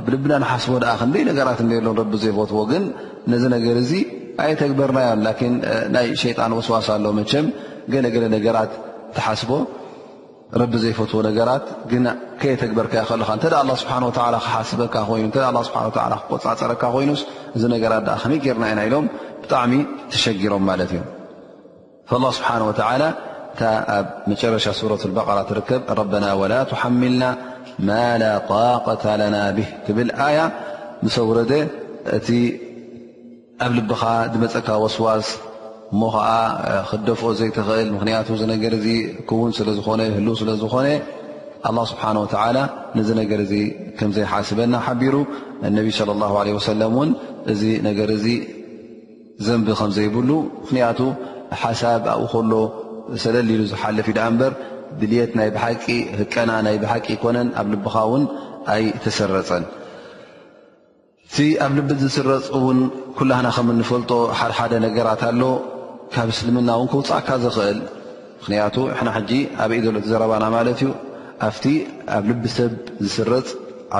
ኣብ 0.00 0.06
ልብና 0.12 0.32
ንሓስቦ 0.42 0.72
ክንደይ 1.00 1.22
ነገራት 1.30 1.58
እሎም 1.74 2.06
ቢ 2.12 2.16
ዘይፈትዎ 2.22 2.60
ግን 2.70 2.84
ነዚ 3.32 3.42
ነገር 3.56 3.76
እዚ 3.84 3.92
ኣየተግበርናዮም 4.42 5.20
ናይ 5.94 6.06
ሸጣን 6.22 6.52
ወስዋሳ 6.58 6.88
ኣሎ 6.98 7.06
መቸም 7.18 7.46
ገለገለ 7.92 8.24
ነገራት 8.36 8.72
ተሓስቦ 9.16 9.50
ረቢ 10.62 10.72
ዘይፈትዎ 10.84 11.20
ነገራት 11.28 11.64
ግከየ 11.90 12.52
ተግበርካ 12.62 12.92
ይለካ 13.12 13.30
ተ 13.42 13.46
ስብ 13.82 14.10
ክሓስበካ 14.14 14.96
ይኑ 15.18 15.28
ክቆፃፀረካ 16.24 16.82
ኮይኑ 16.96 17.12
እዚ 17.56 17.62
ነገራት 17.74 18.04
ከመይ 18.22 18.38
ገርና 18.46 18.64
ኢና 18.74 18.80
ኢሎም 18.88 19.06
ብጣዕሚ 19.44 19.72
ተሸጊሮም 20.14 20.62
ማለት 20.70 20.90
እዮም 20.96 21.08
ስብሓን 22.38 22.62
እታ 22.72 23.62
ኣብ 23.96 24.06
መጨረሻ 24.30 24.64
ሱረት 24.82 25.02
በራ 25.16 25.38
ትርከብ 25.48 26.12
ና 26.22 26.26
ላሓሚልና 26.52 27.24
ማ 27.88 27.94
ጣቀة 28.48 29.04
ና 29.34 29.36
ብህ 29.56 29.68
ትብል 29.86 30.10
ኣያ 30.26 30.38
ምስ 31.04 31.16
ውረደ 31.30 31.52
እቲ 32.16 32.28
ኣብ 33.64 33.72
ልብኻ 33.78 34.02
ድመፀካ 34.32 34.68
ወስዋስ 34.82 35.28
እሞ 35.92 36.00
ከዓ 36.14 36.28
ክደፍኦ 36.90 37.28
ዘይትኽእል 37.40 37.88
ምክንያቱ 37.96 38.28
እ 38.36 38.46
ነገር 38.52 38.74
ዚ 38.84 38.86
ክውን 39.28 39.50
ስለ 39.58 39.68
ዝኾነ 39.78 40.00
ህል 40.16 40.28
ስለ 40.40 40.50
ዝኾነ 40.62 40.86
ስብሓን 41.90 42.16
ወላ 42.22 42.56
ንዚ 42.96 43.08
ነገር 43.20 43.38
እዚ 43.46 43.52
ከም 43.98 44.10
ዘይሓስበና 44.16 44.74
ሓቢሩ 44.86 45.14
እነቢ 45.68 45.86
صለ 45.98 46.08
ه 46.30 46.40
ለ 46.54 46.58
ሰለም 46.70 46.94
እውን 46.98 47.10
እዚ 47.52 47.62
ነገር 47.88 48.08
እዚ 48.16 48.26
ዘንቢ 49.46 49.68
ከም 49.80 49.90
ዘይብሉ 49.96 50.30
ምክንያቱ 50.62 51.00
ሓሳብ 51.62 52.04
ኣብኡ 52.14 52.24
ከሎ 52.32 52.52
ሰለልሉ 53.24 53.60
ዝሓልፍ 53.72 54.06
ዩዳ 54.12 54.20
እምበር 54.32 54.52
ድልት 55.00 55.30
ናይ 55.38 55.48
ብሓቂ 55.56 55.84
ህቀና 56.20 56.50
ናይ 56.66 56.76
ብሓቂ 56.84 57.06
ኮነን 57.22 57.48
ኣብ 57.60 57.66
ልብኻ 57.72 57.94
ውን 58.12 58.24
ኣይተሰረፀን 58.72 59.64
እቲ 61.28 61.36
ኣብ 61.64 61.72
ልቢ 61.78 61.90
ዝስረፅ 62.02 62.44
ውን 62.66 62.80
ኩላህና 63.18 63.48
ከም 63.56 63.68
ንፈልጦ 63.80 64.10
ሓደሓደ 64.38 64.72
ነገራት 64.86 65.22
ኣሎ 65.30 65.42
ካብ 66.14 66.28
እስልምና 66.34 66.68
እውን 66.78 66.88
ክውፃእካ 66.92 67.28
ዝኽእል 67.44 67.78
ምክንያቱ 68.40 68.76
ሕና 68.98 69.08
ሕጂ 69.16 69.30
ኣብኢ 69.62 69.78
ዘሎ 69.84 69.94
ቲ 70.04 70.08
ዘረባና 70.12 70.44
ማለት 70.56 70.78
እዩ 70.82 70.88
ኣብቲ 71.46 71.64
ኣብ 72.16 72.24
ልቢ 72.30 72.42
ሰብ 72.56 72.72
ዝስረፅ 73.04 73.46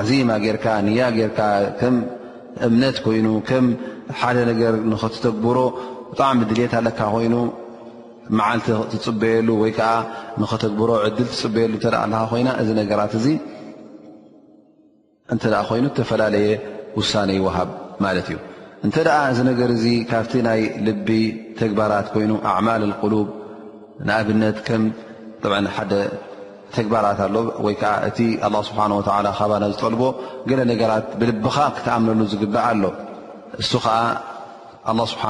ዓዚማ 0.00 0.30
ጌይርካ 0.44 0.66
ንያ 0.86 1.02
ጌርካ 1.16 1.40
ከም 1.80 1.96
እምነት 2.68 2.96
ኮይኑ 3.04 3.26
ከም 3.48 3.66
ሓደ 4.20 4.36
ነገር 4.50 4.74
ንክትተግብሮ 4.92 5.58
ብጣዕሚ 6.10 6.40
ድልት 6.50 6.72
ኣለካ 6.80 6.98
ኮይኑ 7.14 7.34
መዓልቲ 8.38 8.66
ትፅበየሉ 8.92 9.48
ወይከዓ 9.62 9.90
ንኽተግብሮ 10.40 10.90
ዕድል 11.06 11.28
ትፅበየሉ 11.32 11.72
ተ 11.84 11.88
ኮይና 12.30 12.48
እዚ 12.62 12.68
ነገራት 12.80 13.12
እዚ 13.18 13.26
እተ 15.34 15.44
ኮይኑ 15.68 15.84
ተፈላለየ 15.98 16.48
ውሳነ 16.98 17.28
ይውሃብ 17.38 17.68
ማለት 18.04 18.26
እዩ 18.32 18.38
እንተ 18.86 18.96
እዚ 19.32 19.38
ነገር 19.50 19.68
እዚ 19.76 19.84
ካብቲ 20.10 20.32
ናይ 20.48 20.60
ልቢ 20.86 21.08
ተግባራት 21.60 22.06
ኮይኑ 22.16 22.32
ኣዕማል 22.52 22.82
ቁሉብ 23.02 23.28
ንኣብነት 24.08 24.56
ከሓደ 24.68 25.92
ተግባራት 26.76 27.18
ኣሎ 27.26 27.36
ወይ 27.64 27.74
ዓ 27.88 27.90
እቲ 28.08 28.18
ስብሓ 28.68 28.82
ላ 28.92 29.28
ካባና 29.38 29.64
ዝጠልቦ 29.74 30.02
ገለ 30.50 30.60
ነገራት 30.72 31.04
ብልብካ 31.20 31.56
ክተኣምነሉ 31.76 32.22
ዝግባዕ 32.32 32.64
ኣሎ 32.72 32.84
እሱ 33.62 33.72
ዓ 33.96 33.98
ه 34.88 34.92
ስብሓ 35.10 35.22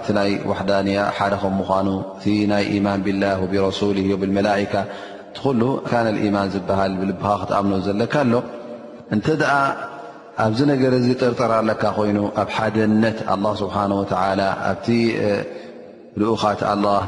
እቲ 0.00 0.06
ናይ 0.18 0.30
ዋሕዳንያ 0.50 0.98
ሓደ 1.16 1.34
ከም 1.40 1.52
ምኳኑ 1.60 1.88
እቲ 2.16 2.24
ናይ 2.52 2.62
ኢማን 2.76 3.00
ብላህ 3.06 3.40
ብረሱሊ 3.52 3.98
ብመላካ 4.22 4.74
እቲሉ 5.32 5.60
ማን 6.36 6.48
ዝበሃል 6.54 6.92
ብልብኻ 7.00 7.26
ክትኣምኖ 7.40 7.72
ዘለካ 7.86 8.14
ሎ 8.32 8.34
እንተ 9.14 9.26
ኣብ 10.44 10.52
ነገር 10.72 10.92
ጥርጥራ 11.22 11.50
ኣለካ 11.62 11.82
ኮይኑ 11.98 12.18
ኣብ 12.42 12.48
ሓደነት 12.56 13.18
ه 13.32 13.44
ስብሓ 13.62 13.74
ኣብቲ 14.70 14.88
ልኡኻት 16.20 16.60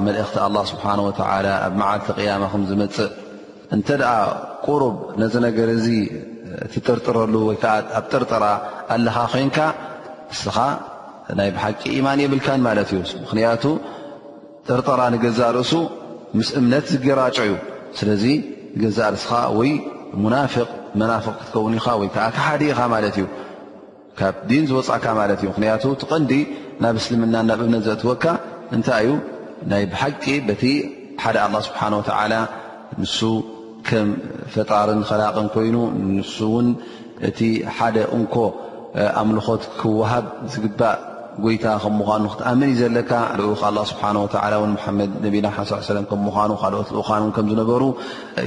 መልእኽቲ 0.06 0.36
ስብሓ 0.72 0.84
ኣብ 1.64 1.72
መዓልቲ 1.80 2.08
ያማ 2.28 2.44
ከም 2.52 2.62
ዝመፅእ 2.70 3.10
እንተ 3.74 3.88
ኣ 4.12 4.14
ቁርብ 4.66 4.96
ነዚ 5.22 5.34
ነገር 5.48 5.68
እ 5.76 5.80
ትጥርጥረሉ 6.72 7.34
ወይከዓ 7.50 7.72
ኣብ 7.98 8.04
ጥርጥራ 8.12 8.44
ኣለኻ 8.94 9.16
ኮንካ 9.32 9.58
ስኻ 10.44 10.56
ናይ 11.38 11.50
ብሓቂ 11.56 11.80
ኢማን 11.98 12.18
የብልካን 12.22 12.60
ማለት 12.66 12.88
እዩ 12.96 13.00
ምክንያቱ 13.24 13.64
ጥርጠራ 14.68 15.00
ንገዛ 15.14 15.40
ርእሱ 15.56 15.72
ምስ 16.38 16.48
እምነት 16.60 16.84
ዝገራጮ 16.94 17.36
እዩ 17.48 17.52
ስለዚ 17.98 18.24
ንገዛእ 18.78 19.10
ርእስኻ 19.14 19.32
ወይ 19.58 19.70
ሙናፍቅ 20.22 20.68
መናፍቕ 21.00 21.34
ክትከውን 21.40 21.74
ኢኻ 21.78 21.86
ወይ 22.00 22.08
ከዓካሓዲ 22.14 22.62
ኢኻ 22.72 22.80
ማለት 22.94 23.14
እዩ 23.20 23.26
ካብ 24.18 24.36
ዲን 24.50 24.64
ዝወፃእካ 24.70 25.06
ማለት 25.20 25.38
እዩ 25.42 25.46
ምኽንያቱ 25.52 25.84
ቲቐንዲ 26.02 26.32
ናብ 26.84 26.94
እስልምና 27.00 27.34
ናብ 27.50 27.60
እምነት 27.66 27.84
ዘእትወካ 27.88 28.24
እንታይ 28.76 29.04
እዩ 29.06 29.12
ናይ 29.72 29.84
ብሓቂ 29.92 30.24
በቲ 30.48 30.64
ሓደ 31.24 31.36
ኣላ 31.44 31.54
ስብሓን 31.68 31.94
ወዓላ 32.00 32.34
ንሱ 33.02 33.18
ከም 33.88 34.08
ፈጣርን 34.54 35.02
ኸላቅን 35.10 35.48
ኮይኑ 35.54 35.76
ንሱ 36.14 36.36
ውን 36.54 36.68
እቲ 37.28 37.38
ሓደ 37.76 37.96
እንኮ 38.16 38.34
ኣምልኾት 39.20 39.62
ክወሃብ 39.80 40.24
ዝግባእ 40.52 40.98
ጎይታ 41.44 41.66
ከምምኳኑ 41.82 42.22
ክትኣምን 42.32 42.66
እዩ 42.66 42.74
ዘለካ 42.80 43.10
ኡ 43.44 43.84
ስብሓ 43.90 44.02
ወ 44.24 44.28
ድ 44.32 44.34
ነና 44.52 45.56
ከምምኑ 46.10 46.52
ካልኦት 46.62 46.88
ኡካን 47.00 47.24
ከም 47.36 47.46
ዝነበሩ 47.52 47.82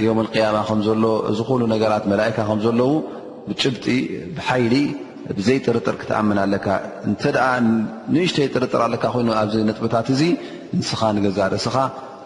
ዮም 0.05 0.19
ያማ 0.41 0.57
ከምዘሎ 0.69 1.03
እዚኩሉ 1.31 1.61
ነገራት 1.73 2.03
መላካ 2.13 2.37
ከምዘለው 2.49 2.91
ብጭብጢ 3.49 3.85
ብሓይሊ 4.37 4.75
ብዘይጥርጥር 5.37 5.95
ክትኣምን 6.01 6.37
ኣለካ 6.45 6.65
እንተ 7.09 7.21
ንእሽተ 8.13 8.37
ይጥርጥር 8.47 8.81
ኣለካ 8.87 9.03
ኮይኑ 9.13 9.29
ኣብዚ 9.41 9.55
ነጥበታት 9.69 10.07
እዚ 10.15 10.21
ንስኻ 10.77 11.01
ንገዛ 11.17 11.39
ርእስኻ 11.55 11.75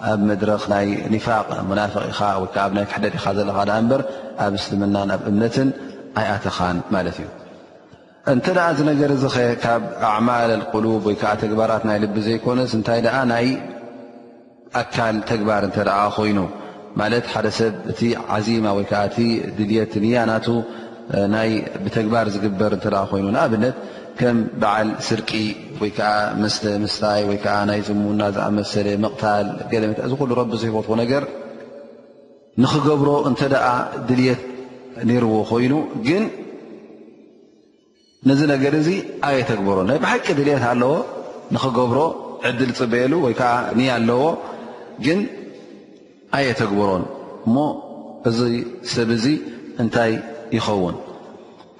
ኣብ 0.10 0.20
መድረክ 0.30 0.64
ናይ 0.74 0.88
ኒፋቅ 1.14 1.48
ሙናፍቅ 1.70 2.04
ኢኻ 2.12 2.20
ወይከዓ 2.44 2.64
ኣናይ 2.72 2.86
ክሕደድ 2.92 3.14
ኢኻ 3.20 3.26
ዘለካ 3.40 3.60
እበር 3.80 4.02
ኣብ 4.46 4.52
እስልምናን 4.62 5.10
ኣብ 5.18 5.22
እምነትን 5.32 5.70
ኣይኣተኻን 6.22 6.78
ማለት 6.96 7.18
እዩ 7.24 7.28
እንተ 8.32 8.46
ደኣ 8.56 8.66
ዚ 8.78 8.86
ነገር 8.90 9.10
እዚ 9.16 9.24
ኸ 9.34 9.44
ካብ 9.64 9.84
ኣዕማል 10.14 10.52
ቁሉብ 10.72 11.04
ወይ 11.08 11.16
ከዓ 11.22 11.30
ተግባራት 11.44 11.84
ናይ 11.90 11.98
ልቢ 12.04 12.16
ዘይኮነ 12.26 12.60
እንታይ 12.78 13.00
ኣ 13.18 13.20
ናይ 13.32 13.46
ኣካል 14.82 15.16
ተግባር 15.30 15.62
እንተ 15.68 15.78
ኮይኑ 16.16 16.40
ማለት 17.02 17.26
ሓደ 17.34 17.48
ሰብ 17.60 17.74
እቲ 17.92 18.02
ዓዚማ 18.36 18.66
ወይከዓ 18.78 19.02
እቲ 19.10 19.18
ድልት 19.58 19.94
ንያናቱ 20.06 20.48
ናይ 21.36 21.52
ብተግባር 21.84 22.26
ዝግበር 22.36 22.72
እተ 22.78 22.86
ኮይኑ 23.12 23.26
ንኣብነት 23.36 23.78
ከም 24.22 24.38
በዓል 24.64 24.90
ስርቂ 25.10 25.30
ወይ 25.84 25.92
ከዓ 26.00 26.12
ስተ 26.56 26.64
ምስታይ 26.84 27.24
ወይከዓ 27.30 27.56
ናይ 27.70 27.82
ዘሙና 27.90 28.22
ዝኣመሰለ 28.38 28.88
መቕታል 29.06 29.48
ገለ 29.72 29.84
እዚ 30.08 30.14
ኩሉ 30.22 30.32
ረቢ 30.42 30.52
ዘፈት 30.64 30.90
ነገር 31.04 31.24
ንክገብሮ 32.64 33.10
እንተ 33.32 33.42
ኣ 33.70 33.72
ድልየት 34.10 34.44
ነይርዎ 35.12 35.34
ኮይኑግን 35.54 36.24
ንዚ 38.28 38.42
ነገር 38.54 38.74
እዚ 38.82 38.90
ኣየ 39.28 39.38
ተግብሮን 39.50 39.86
ና 39.90 39.94
ብሓቂ 40.04 40.26
ድሌት 40.38 40.64
ኣለዎ 40.72 40.94
ንክገብሮ 41.56 42.00
ዕድል 42.48 42.72
ፅበሉ 42.80 43.14
ወይ 43.26 43.34
ከዓ 43.40 43.52
ን 43.78 43.86
ኣለዎ 43.98 44.24
ግን 45.06 45.20
ኣየ 46.38 46.48
ተግብሮን 46.62 47.04
እሞ 47.48 47.56
እዚ 48.30 48.38
ሰብ 48.94 49.10
እዚ 49.18 49.26
እንታይ 49.84 50.14
ይኸውን 50.58 50.98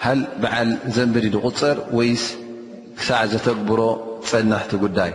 ሃ 0.06 0.14
በዓል 0.42 0.70
ዘንብኒ 0.98 1.26
ዝቁፀር 1.36 1.78
ወይ 2.00 2.12
ክሳዕ 3.00 3.22
ዘተግብሮ 3.34 3.82
ፀንሕቲ 4.30 4.72
ጉዳይ 4.86 5.12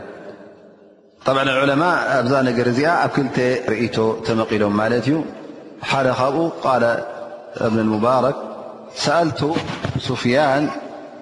ጣብዓ 1.26 1.42
ዑለማ 1.62 1.84
ኣብዛ 2.18 2.34
ነገር 2.48 2.66
እዚኣ 2.72 2.90
ኣብ 3.04 3.10
ክልተ 3.16 3.36
ርእቶ 3.72 3.96
ተመቒሎም 4.26 4.74
ማለት 4.80 5.02
እዩ 5.08 5.16
ሓደ 5.90 6.08
ካብኡ 6.20 6.38
ቃል 6.66 6.84
እብን 7.66 7.88
ሙባረክ 7.94 8.38
ሰኣልቱ 9.04 9.40
ሱፍያን 10.06 10.64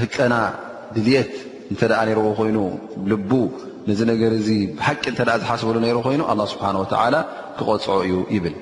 ህቀና 0.00 0.34
ድልት 0.94 1.30
እንተ 1.72 1.80
ነርዎ 1.92 2.26
ኮይኑ 2.38 2.58
ል 3.10 3.14
ነዚ 3.88 4.00
ነገር 4.12 4.32
እዚ 4.40 4.48
ሓቂ 4.86 5.02
እተ 5.12 5.20
ዝሓስብሉ 5.42 5.76
ሩ 5.96 5.98
ኮይኑ 6.06 6.20
لله 6.30 6.46
ስብሓንه 6.52 6.78
و 6.82 6.86
ክቆፅዖ 7.58 7.90
እዩ 8.06 8.14
ይብል 8.34 8.56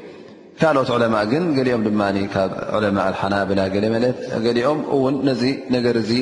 ካልኦት 0.60 0.90
ዑለማ 0.96 1.16
ግን 1.30 1.44
ገሊኦም 1.56 1.82
ድ 1.86 1.90
ካብ 2.34 2.50
ለማء 2.84 3.06
ሓናብላ 3.20 3.60
ገለ 3.74 3.84
መለት 3.94 4.18
ገሊኦም 4.46 4.78
እውን 4.96 5.14
ነዚ 5.28 5.42
ነገር 5.74 5.96
ዚ 6.10 6.12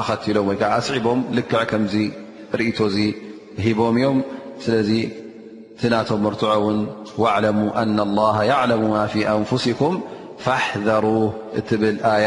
ኣኸትሎም 0.00 0.46
ወይከዓ 0.50 0.70
ኣስዒቦም 0.80 1.20
ልክዕ 1.38 1.60
ከምዚ 1.70 1.94
ርእቶ 2.60 2.78
ዚ 2.94 2.98
ሂቦም 3.66 3.96
እዮም 4.00 4.18
ስለዚ 4.64 4.90
ቲናቶም 5.82 6.24
ኣርትዖ 6.30 6.52
ውን 6.64 6.78
واعለሙ 7.22 7.58
ن 7.88 7.98
الله 8.08 8.36
يعلሙ 8.52 8.82
ማ 8.94 8.98
ف 9.12 9.14
أንፍሲኩም 9.38 9.94
فሕذሩ 10.44 11.04
እትብል 11.58 11.96
ኣያ 12.14 12.26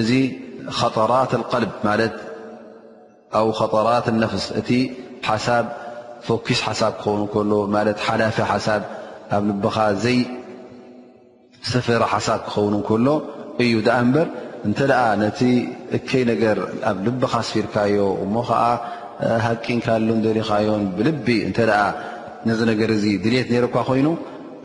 እዚ 0.00 0.10
ከጠራት 0.78 1.32
ቀልብ 1.50 1.72
ማለት 1.88 2.14
ኣብ 3.38 3.48
ጠራት 3.72 4.06
ነፍስ 4.22 4.44
እቲ 4.60 4.68
ሓሳብ 5.28 5.64
ፈኪስ 6.26 6.60
ሓሳብ 6.68 6.92
ክኸውን 7.00 7.22
እከሎ 7.26 7.50
ማለት 7.76 7.98
ሓላፊ 8.06 8.36
ሓሳብ 8.52 8.82
ኣብ 9.36 9.42
ልብኻ 9.50 9.76
ዘይስፈረ 10.04 12.02
ሓሳብ 12.14 12.40
ክኸውን 12.48 12.74
እከሎ 12.80 13.06
እዩ 13.64 13.74
ኣ 13.96 13.98
እምበር 14.06 14.28
እንተ 14.68 14.78
ደኣ 14.90 15.02
ነቲ 15.22 15.40
እከይ 15.98 16.22
ነገር 16.32 16.56
ኣብ 16.90 16.98
ልብኻ 17.06 17.32
ስፊርካዮ 17.48 17.98
እሞ 18.24 18.34
ከዓ 18.50 18.62
ሃቂንካሎ 19.46 20.06
ንደሪኻዮን 20.20 20.84
ብልቢ 20.96 21.26
እንተኣ 21.48 21.76
ነዚ 22.48 22.60
ነገር 22.72 22.90
እዚ 22.96 23.04
ድንት 23.26 23.48
ነርኳ 23.54 23.76
ኮይኑ 23.90 24.08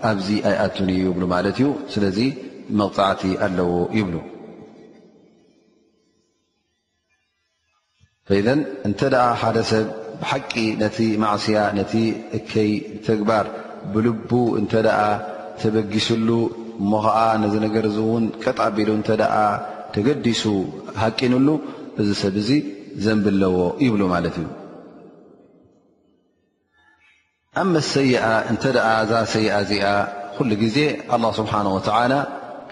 ኣብዚ 0.09 0.27
ኣይ 0.51 0.55
ኣቱን 0.65 0.89
ብሉ 1.15 1.23
ማለት 1.35 1.55
እዩ 1.61 1.69
ስለዚ 1.93 2.19
መቕፃዕቲ 2.81 3.21
ኣለዎ 3.45 3.71
ይብሉ 3.99 4.15
ፈዘን 8.29 8.59
እንተ 8.87 8.99
ደኣ 9.11 9.23
ሓደ 9.41 9.57
ሰብ 9.69 9.85
ብሓቂ 10.21 10.51
ነቲ 10.81 10.97
ማእስያ 11.21 11.59
ነቲ 11.77 11.93
እከይ 12.37 12.71
ተግባር 13.05 13.45
ብልቡ 13.93 14.31
እንተኣ 14.59 14.89
ተበጊስሉ 15.61 16.29
እሞከዓ 16.81 17.19
ነዝ 17.43 17.53
ነገር 17.65 17.85
እውን 17.91 18.25
ቀጣቢሉ 18.43 18.89
እተ 18.99 19.09
ተገዲሱ 19.95 20.43
ሃቂንሉ 21.03 21.47
እዚ 22.03 22.09
ሰብ 22.21 22.35
እዙ 22.41 22.49
ዘንብለዎ 23.05 23.55
ይብሉ 23.85 24.01
ማለት 24.13 24.35
እዩ 24.41 24.45
ኣብ 27.63 27.67
መሰይኣ 27.77 28.23
እንተ 28.53 28.63
ዛ 29.13 29.23
ሰይኣ 29.33 29.53
እዚኣ 29.65 29.87
ኩሉ 30.37 30.51
ግዜ 30.63 30.77
ኣላ 31.15 31.23
ስብሓን 31.39 31.69
ወተዓላ 31.77 32.13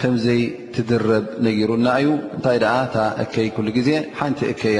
ከምዘይ 0.01 0.41
ትድረብ 0.77 1.25
ነጊሩና 1.47 1.87
እዩ 2.03 2.11
እንታይ 2.37 2.59
እታ 2.85 2.95
እከይ 3.25 3.49
ኩሉ 3.57 3.67
ግዜ 3.79 3.89
ሓንቲ 4.21 4.41
እከያ 4.53 4.79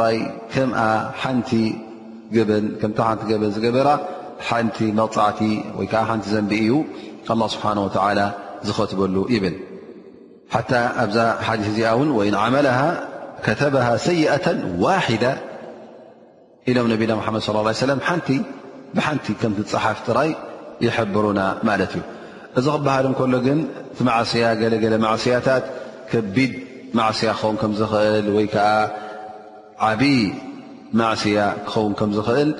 ራ 0.00 0.04
ቲ 1.50 1.60
በን 2.48 3.50
ዝገበራ 3.56 3.90
ቲ 4.76 4.84
መቕፃዕቲ 4.98 5.40
ወዓ 5.78 5.92
ሓቲ 6.10 6.24
ዘንቢ 6.34 6.52
ዩ 6.70 6.72
له 7.38 7.44
ስብሓه 7.54 7.78
و 7.86 7.88
ዝኸትበሉ 8.66 9.16
ይብል 9.34 9.56
ሓ 10.54 10.58
ኣብዛ 11.02 11.18
ሓዲ 11.48 11.60
እዚኣ 11.70 11.94
ን 12.08 12.10
መ 12.56 12.56
ከተብه 13.46 13.88
ሰይئة 14.08 14.46
ዋحد 14.84 15.24
ኢሎም 16.70 16.86
ነና 16.90 17.12
መድ 17.26 17.42
صى 17.70 19.16
ቲ 19.24 19.28
ከም 19.40 19.52
ፅሓፍ 19.72 19.98
ጥራይ 20.08 20.30
ይሕብሩና 20.84 21.40
ማለት 21.68 21.92
እዩ 21.98 22.02
እዚ 22.58 22.66
ክበሃል 22.74 23.04
እከሎ 23.12 23.34
ግን 23.46 23.58
ቲ 23.96 24.04
ማዕስያ 24.08 24.44
ገለለ 24.60 24.94
ማስያታት 25.06 25.64
ከቢድ 26.10 26.52
ማዕስያ 26.98 27.30
ከ 27.60 27.64
እል 28.20 28.26
ይ 28.44 28.48
عبي 29.78 30.32
معسية 30.92 31.54
خوم 31.66 31.92
كمقل 31.92 32.54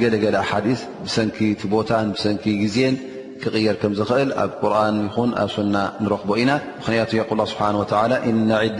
جلجل 0.00 0.34
أحاديث 0.36 0.82
سن 1.06 1.28
بوتان 1.64 2.14
سن 2.16 2.36
جزن 2.46 2.96
ير 3.54 3.74
كمل 3.74 4.04
قرآن 4.62 4.94
ن 5.08 5.48
سن 5.56 5.88
نرقبنا 6.00 6.60
قولالله 6.86 7.44
بحانه 7.58 7.78
وتعالىهالالله 7.80 8.74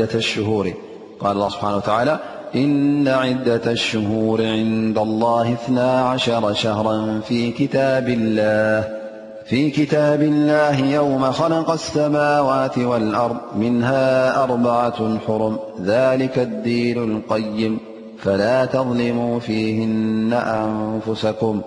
سبحانهوتعالى 1.48 2.54
إن 2.56 2.98
عدة 3.30 3.64
الشهور 3.70 4.42
عند 4.46 4.98
الله 4.98 5.56
اناعش 5.68 6.30
شهرا 6.56 7.20
في 7.20 7.50
كتاب 7.50 8.08
الله 8.08 9.01
في 9.46 9.70
كتاب 9.70 10.22
الله 10.22 10.80
يوم 10.80 11.32
خلق 11.32 11.70
السماوات 11.70 12.78
والأرض 12.78 13.36
منها 13.56 14.44
أربعة 14.44 15.18
حرم 15.26 15.58
ذلك 15.84 16.38
الدين 16.38 17.02
القيم 17.16 17.78
فلا 18.18 18.64
تظلموا 18.64 19.40
فيهن 19.40 20.32
أنفسكم 20.32 21.60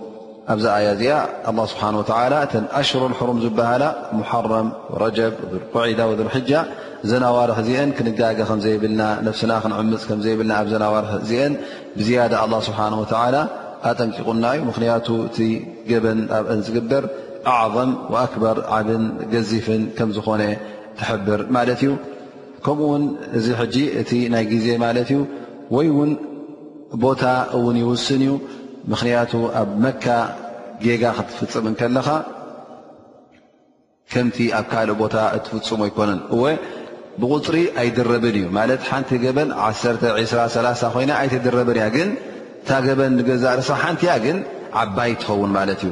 يا 0.50 1.24
الله 1.50 1.66
سبحانهوتعالىأشر 1.66 3.08
الحرم 3.08 3.40
بهلا 3.50 3.96
محرم 4.14 4.72
ورجب 4.90 5.34
وذالقعدة 5.74 6.08
وذلحج 6.08 6.58
نوار 7.06 7.52
ن 8.02 8.38
نفس 9.26 9.46
نان 9.46 9.98
بزيادة 11.98 12.46
الله 12.46 12.60
سبحانهوتعالى 12.62 13.48
تن 13.98 14.12
مي 15.90 15.98
بن 16.00 16.18
نقبر 16.74 17.10
ኣዕም 17.54 17.92
ኣክበር 18.26 18.58
ዓብን 18.78 19.04
ገዚፍን 19.34 19.82
ከም 19.98 20.10
ዝኾነ 20.18 20.44
ትሕብር 21.00 21.42
ማለት 21.56 21.80
እዩ 21.86 21.92
ከምኡውን 22.66 23.04
እዚ 23.38 23.48
ሕጂ 23.62 23.76
እቲ 24.02 24.12
ናይ 24.34 24.46
ግዜ 24.54 24.68
ማለት 24.86 25.10
እዩ 25.14 25.20
ወይ 25.76 25.88
ውን 25.98 26.12
ቦታ 27.04 27.24
እውን 27.58 27.76
ይውስን 27.82 28.22
እዩ 28.28 28.32
ምክንያቱ 28.92 29.32
ኣብ 29.62 29.70
መካ 29.84 30.06
ጌጋ 30.86 31.04
ክትፍፅምን 31.18 31.76
ከለኻ 31.82 32.08
ከምቲ 34.14 34.38
ኣብ 34.60 34.66
ካልእ 34.72 34.98
ቦታ 35.04 35.16
እትፍፅሙ 35.38 35.80
ኣይኮነን 35.88 36.20
እወ 36.38 36.44
ብቁፅሪ 37.22 37.58
ኣይደረብን 37.82 38.36
እዩ 38.40 38.48
ማለት 38.60 38.82
ሓንቲ 38.92 39.12
ገበን 39.26 39.50
1203 39.68 40.90
ኮይና 40.96 41.12
ኣይተደረበን 41.22 41.78
እያ 41.82 41.88
ግን 41.98 42.10
እታ 42.64 42.72
ገበን 42.88 43.12
ንገዛእ 43.20 43.56
ርሰብ 43.60 43.78
ሓንቲያ 43.84 44.14
ግን 44.26 44.38
ዓባይ 44.82 45.12
ትኸውን 45.22 45.52
ማለት 45.58 45.82
እዩ 45.86 45.92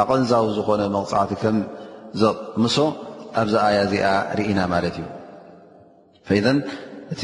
ኣቐንዛዊ 0.00 0.44
ዝኾነ 0.58 0.82
መቕፅዕቲ 0.94 1.32
ከምዘምሶ 1.42 2.76
ኣብዛኣያ 3.42 3.78
እዚኣ 3.86 4.06
ርኢና 4.38 4.60
ማለት 4.74 4.96
እዩ 5.00 6.56
እቲ 7.14 7.22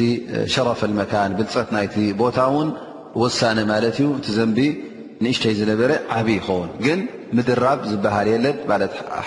ሸረፍ 0.52 0.80
መካን 1.00 1.32
ብልፀት 1.38 1.68
ናይቲ 1.74 1.96
ቦታ 2.22 2.38
ውን 2.54 2.70
ወሳነ 3.22 3.58
ማለት 3.72 3.96
እዩ 4.00 4.06
እቲ 4.18 4.26
ዘንቢ 4.38 4.58
ንእሽተይ 5.24 5.54
ዝነበረ 5.60 5.90
ዓብ 6.16 6.26
ይኸውን 6.36 6.68
ግን 6.86 7.00
ምድራብ 7.36 7.78
ዝበሃል 7.90 8.28
የለ 8.32 8.46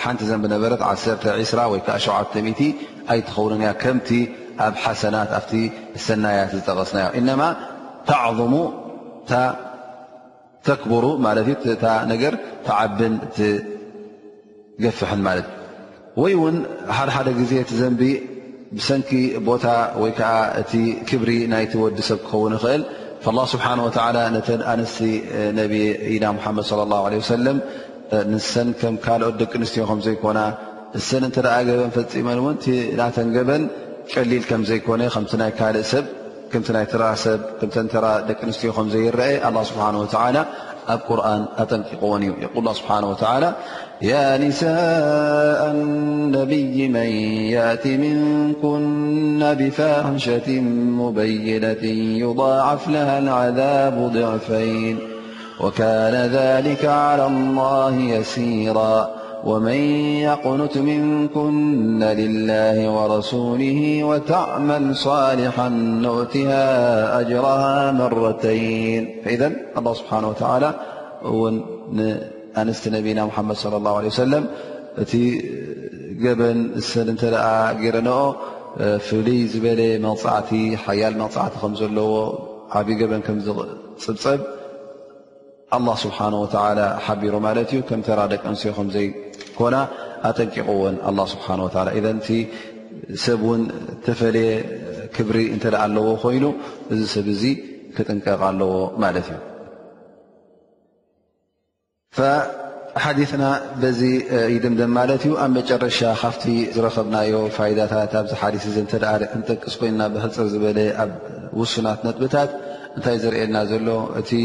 ሓንቲ 0.02 0.22
ዘንቢ 0.30 0.44
ነበረ 0.54 0.70
120 0.84 1.52
ወይ 1.72 1.80
70 1.88 2.68
ኣይትኸውን 3.12 3.62
ከምቲ 3.82 4.08
ኣብ 4.66 4.74
ሓሰናት 4.84 5.30
ኣ 5.38 5.42
ሰናያት 6.06 6.50
ዝጠቐስናዮ 6.58 7.08
ታዕظሙ 8.10 8.54
ተክብሩ 10.66 11.04
ማለት 11.26 11.46
እዩታ 11.68 11.86
ነገር 12.12 12.32
ተዓብን 12.66 13.14
ትገፍሐን 13.36 15.20
ማለት 15.28 15.46
እዩ 15.50 15.58
ወይ 16.22 16.34
ውን 16.42 16.56
ሓደሓደ 16.96 17.28
ጊዜ 17.40 17.52
ቲ 17.68 17.72
ዘንቢ 17.82 18.02
ብሰንኪ 18.76 19.10
ቦታ 19.48 19.64
ወይ 20.02 20.12
ከዓ 20.18 20.34
እቲ 20.60 20.72
ክብሪ 21.08 21.30
ናይወዲ 21.52 21.98
ሰብ 22.10 22.18
ክኸውን 22.26 22.54
ይኽእል 22.58 22.82
له 23.36 23.42
ስብሓንه 23.52 23.82
ነተ 24.34 24.48
ኣንስቲ 24.72 25.00
ነብ 25.58 25.72
ና 26.22 26.24
ሓመድ 26.44 26.64
صለ 26.70 26.80
له 26.92 26.98
ه 27.10 27.12
ሰለም 27.34 27.58
ንሰን 28.32 28.68
ከም 28.80 28.94
ካልኦት 29.04 29.36
ደቂ 29.40 29.52
ኣንስትዮ 29.58 29.82
ከ 29.90 29.92
ዘይኮና 30.06 30.38
ሰን 31.08 31.22
እንተ 31.28 31.36
ገበን 31.66 31.92
ፈፂመን 31.96 32.38
ውን 32.46 32.56
ናተን 32.98 33.28
ገበን 33.36 33.62
ቀሊል 34.12 34.42
ከም 34.48 34.62
ዘይኮነ 34.70 35.02
ከ 35.14 35.32
ናይ 35.42 35.50
ካልእ 35.60 35.86
ሰብ 35.92 36.04
كمكمتنترى 36.52 38.24
نستي 38.44 38.70
خمزي 38.72 39.08
الري 39.08 39.48
الله 39.48 39.62
سبحانه 39.62 40.00
وتعالى 40.00 40.44
بقرآن 40.88 41.40
تنن 41.70 41.84
يقول 41.92 42.34
الله 42.56 42.72
سبحانه 42.72 43.10
وتعالى 43.10 43.54
يا 44.02 44.36
نساء 44.38 45.60
النبي 45.70 46.88
من 46.88 47.08
يأت 47.56 47.86
من 47.86 48.16
كن 48.62 49.56
بفاحشة 49.60 50.60
مبينة 51.02 51.82
يضاعف 52.24 52.88
لها 52.88 53.18
العذاب 53.18 53.96
ضعفين 54.14 54.98
وكان 55.60 56.14
ذلك 56.32 56.84
على 56.84 57.26
الله 57.26 57.94
يسيرا 57.94 59.21
ومن 59.44 59.76
يقنت 60.28 60.78
منكن 60.78 61.98
لله 62.02 62.90
ورسوله 62.90 64.04
وتعمل 64.04 64.96
صالحا 64.96 65.68
نؤتها 66.02 66.64
أجرها 67.20 67.92
مرتين 67.92 69.16
فإذا 69.24 69.52
الله 69.78 69.94
سبحانه 69.94 70.28
وتعالى 70.28 70.74
وأنست 71.24 72.88
نبينا 72.88 73.24
محمد 73.24 73.56
صلى 73.56 73.76
الله 73.76 73.96
عليه 73.96 74.08
وسلم 74.08 74.46
جب 76.22 76.40
سرن 76.78 77.16
فبل 79.00 80.00
معت 80.04 80.50
حيال 80.86 81.12
معم 81.18 81.72
ل 81.96 81.98
ب 82.86 82.90
ب 82.98 83.20
بب 84.08 84.40
ስብሓ 86.04 86.18
ተላ 86.52 86.80
ሓቢሮ 87.04 87.34
ማለት 87.46 87.68
እዩ 87.74 87.80
ከም 87.88 88.00
ተራ 88.06 88.20
ደቂ 88.32 88.42
ኣንስዮከም 88.52 88.88
ዘይኮና 88.94 89.76
ኣጠንቂቁዎን 90.30 90.96
ስብሓ 91.32 91.46
ላ 91.60 91.88
እቲ 91.98 92.28
ሰብ 93.24 93.40
ውን 93.50 93.62
ተፈለየ 94.06 94.50
ክብሪ 95.16 95.38
እንተደኣ 95.54 95.80
ኣለዎ 95.86 96.04
ኮይኑ 96.24 96.44
እዚ 96.94 97.00
ሰብ 97.14 97.26
እዚ 97.34 97.44
ክጥንቀቕ 97.96 98.40
ኣለዎ 98.50 98.74
ማለት 99.04 99.28
እዩ 99.32 99.40
ሓዲና 103.04 103.44
በዚ 103.82 104.00
ይድምደም 104.54 104.90
ማለት 104.98 105.22
እዩ 105.26 105.32
ኣብ 105.44 105.50
መጨረሻ 105.58 106.00
ካፍቲ 106.22 106.44
ዝረከብናዮ 106.76 107.34
ፋይዳታት 107.56 108.12
ኣብዚ 108.20 108.32
ሓ 108.42 108.50
ክንጠቅስ 109.32 109.76
ኮይኑና 109.82 110.02
ብክፅር 110.16 110.48
ዝበለ 110.54 110.78
ኣብ 111.04 111.10
ውሱናት 111.60 112.02
ነጥብታት 112.08 112.52
እንታይ 112.96 113.16
ዝርእልና 113.24 113.58
ዘሎ 113.72 113.88
እ 114.22 114.38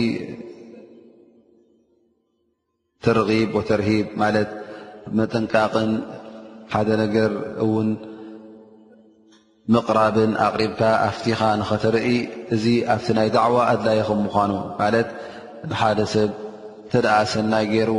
ተርብ 3.06 3.30
ወተርሂብ 3.58 4.06
ማለት 4.22 4.50
መጥንቃቅን 5.18 5.92
ሓደ 6.74 6.90
ነገር 7.04 7.32
እውን 7.66 7.90
ምቕራብን 9.74 10.32
ኣቕሪብካ 10.46 10.82
ኣፍቲኻ 11.10 11.40
ንኸተርኢ 11.60 12.10
እዚ 12.56 12.66
ኣብቲ 12.94 13.06
ናይ 13.18 13.28
ዳዕዋ 13.36 13.58
ኣድላየ 13.72 14.02
ከምዃኑ 14.10 14.52
ማለት 14.82 15.08
ንሓደ 15.72 16.00
ሰብ 16.14 16.32
እተ 16.88 16.94
ደኣ 17.06 17.18
ሰናይ 17.34 17.66
ገይሩ 17.74 17.92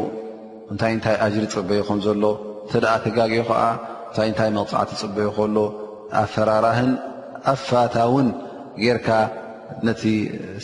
እንታይ 0.73 0.93
እንታይ 0.97 1.17
ኣጅሪ 1.27 1.45
ፅበይ 1.55 1.81
ኹም 1.89 1.99
ዘሎ 2.07 2.25
ተ 2.71 2.81
ደኣ 2.85 2.95
ተጋግኡ 3.07 3.41
ከዓ 3.51 3.63
እንታይ 4.11 4.27
እንታይ 4.33 4.51
መቕፃዕቲ 4.59 4.91
ፅበዩ 5.03 5.27
ከሎ 5.39 5.57
ኣብ 6.21 6.29
ፈራራህን 6.35 6.91
ኣፋታውን 7.53 8.29
ጌርካ 8.85 9.09
ነቲ 9.87 10.03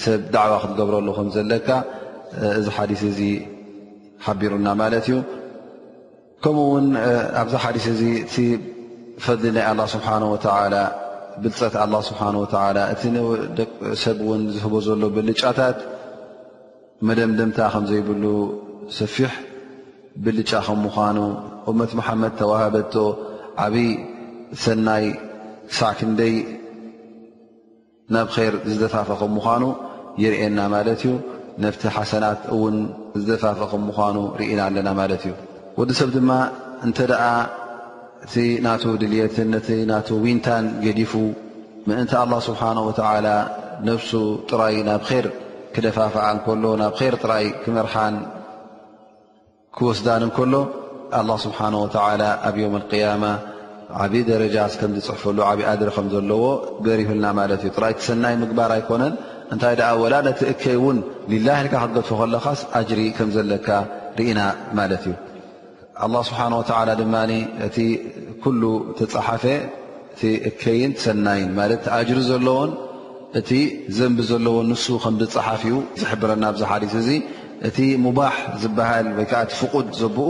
ሰብ 0.04 0.20
ዳዕዋ 0.36 0.54
ክትገብረሉ 0.62 1.08
ከም 1.18 1.28
ዘለካ 1.36 1.68
እዚ 2.58 2.66
ሓዲስ 2.76 3.02
እዚ 3.10 3.20
ሓቢሩና 4.26 4.66
ማለት 4.82 5.06
እዩ 5.10 5.16
ከምኡውን 6.44 6.86
ኣብዚ 7.40 7.54
ሓዲስ 7.64 7.86
እዚ 7.94 8.00
እቲ 8.24 8.34
ፈሊ 9.24 9.42
ናይ 9.56 9.64
ኣላ 9.70 9.80
ስብሓ 9.94 10.08
ብልፀት 11.42 11.74
ስብሓ 12.08 12.22
እቲ 12.94 13.02
ሰብ 14.02 14.18
ውን 14.28 14.42
ዝህቦ 14.54 14.74
ዘሎ 14.86 15.02
ብልጫታት 15.16 15.78
መደምደምታ 17.08 17.58
ከምዘይብሉ 17.74 18.24
ስፊሕ 18.98 19.32
ብልጫ 20.24 20.50
ከም 20.66 20.78
ምዃኑ 20.86 21.18
እመት 21.70 21.92
መሓመድ 21.98 22.32
ተዋህበቶ 22.40 22.94
ዓብዪ 23.64 23.86
ሰናይ 24.64 25.06
ሳዕ 25.78 25.92
ክንደይ 25.98 26.34
ናብ 28.14 28.28
ር 28.52 28.54
ዝደታፈ 28.70 29.08
ከም 29.22 29.32
ምዃኑ 29.38 29.62
የርእና 30.22 30.58
ማለት 30.74 31.00
እዩ 31.06 31.12
ነፍቲ 31.64 31.82
ሓሰናት 31.96 32.42
ውን 32.62 32.76
ዝዘፋፍ 33.20 33.58
ከም 33.72 33.82
ምኳኑ 33.88 34.16
ርኢና 34.38 34.60
ኣለና 34.68 34.88
ማለት 35.00 35.22
እዩ 35.28 35.32
ወዲ 35.80 35.90
ሰብ 35.98 36.08
ድማ 36.14 36.30
እንተ 36.86 36.98
ደኣ 37.10 37.22
እቲ 38.26 38.34
ናት 38.64 38.82
ድልየትን 39.00 39.48
ነቲ 39.54 39.68
ና 39.90 39.98
ዊንታን 40.24 40.64
ገዲፉ 40.84 41.12
ምእንታ 41.88 42.12
ኣላ 42.22 42.32
ስብሓን 42.48 42.78
ወተዓላ 42.86 43.28
ነብሱ 43.88 44.10
ጥራይ 44.50 44.76
ናብ 44.88 45.02
ር 45.24 45.28
ክደፋፍዓ 45.74 46.24
እንከሎ 46.36 46.64
ናብ 46.82 46.94
ር 47.12 47.16
ጥራይ 47.24 47.46
ክመርሓን 47.64 48.16
ክወስዳን 49.76 50.24
እንከሎ 50.28 50.54
ኣላ 51.20 51.30
ስብሓን 51.46 51.76
ወዓላ 51.82 52.22
ኣብ 52.48 52.56
ዮም 52.62 52.74
ቅያማ 52.90 53.24
ዓብዪ 54.04 54.22
ደረጃስ 54.32 54.74
ከም 54.80 54.92
ዝፅሕፈሉ 54.98 55.38
ዓብዪ 55.50 55.62
ኣድሪ 55.72 55.90
ከም 55.96 56.06
ዘለዎ 56.14 56.44
ገሪብልና 56.86 57.26
ማለት 57.40 57.62
እዩ 57.66 57.70
ጥራይ 57.78 57.92
ትሰናይ 58.00 58.34
ምግባር 58.42 58.70
ኣይኮነን 58.78 59.14
እንታይ 59.52 59.74
ደኣ 59.80 59.88
ወላ 60.02 60.14
ነቲ 60.26 60.40
እከይ 60.52 60.74
እውን 60.80 60.98
ልላ 61.32 61.48
ኢልካ 61.62 61.74
ክትገድፈ 61.82 62.08
ከለኻስ 62.20 62.60
ኣጅሪ 62.78 63.00
ከም 63.16 63.28
ዘለካ 63.36 63.68
ርኢና 64.18 64.40
ማለት 64.78 65.04
እዩ 65.10 65.14
ኣላ 66.04 66.14
ስብሓን 66.28 66.52
ላ 66.88 66.92
ድማ 67.00 67.14
እቲ 67.68 67.76
ኩሉ 68.44 68.62
ተፅሓፈ 68.98 69.44
እቲ 70.14 70.22
እከይን 70.50 70.92
ሰናይን 71.04 71.50
ማለት 71.60 71.84
ኣጅሪ 71.98 72.18
ዘለዎን 72.30 72.72
እቲ 73.40 73.50
ዘንቢ 73.98 74.18
ዘለዎን 74.30 74.66
ንሱ 74.72 74.86
ከምፅሓፍ 75.04 75.62
እዩ 75.68 75.74
ዝሕብረና 76.00 76.44
ኣብዚ 76.50 76.62
ሓዲስ 76.72 76.94
እዚ 77.02 77.08
እቲ 77.68 77.78
ሙባሕ 78.04 78.34
ዝበሃል 78.62 79.06
ወይከዓ 79.18 79.40
እቲ 79.46 79.52
ፍቁድ 79.62 79.86
ዘብኡ 80.00 80.28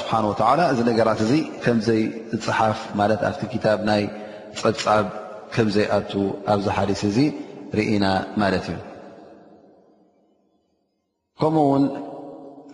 ስብሓን 0.00 0.24
ላ 0.58 0.62
እዚ 0.72 0.80
ነገራት 0.90 1.20
እዚ 1.26 1.32
ከምዘይ 1.64 2.02
ዝፅሓፍ 2.32 2.78
ማለት 3.00 3.20
ኣብቲ 3.28 3.42
ክታብ 3.52 3.80
ናይ 3.90 4.02
ፀብፃብ 4.62 5.06
ከምዘይኣቱ 5.54 6.12
ኣብዚ 6.54 6.66
ሓዲስ 6.76 7.00
እዚ 7.10 7.18
ርኢና 7.78 8.04
ማለት 8.42 8.64
እዩ 8.72 8.78
ከምኡ 11.40 11.62
ውን 11.72 11.84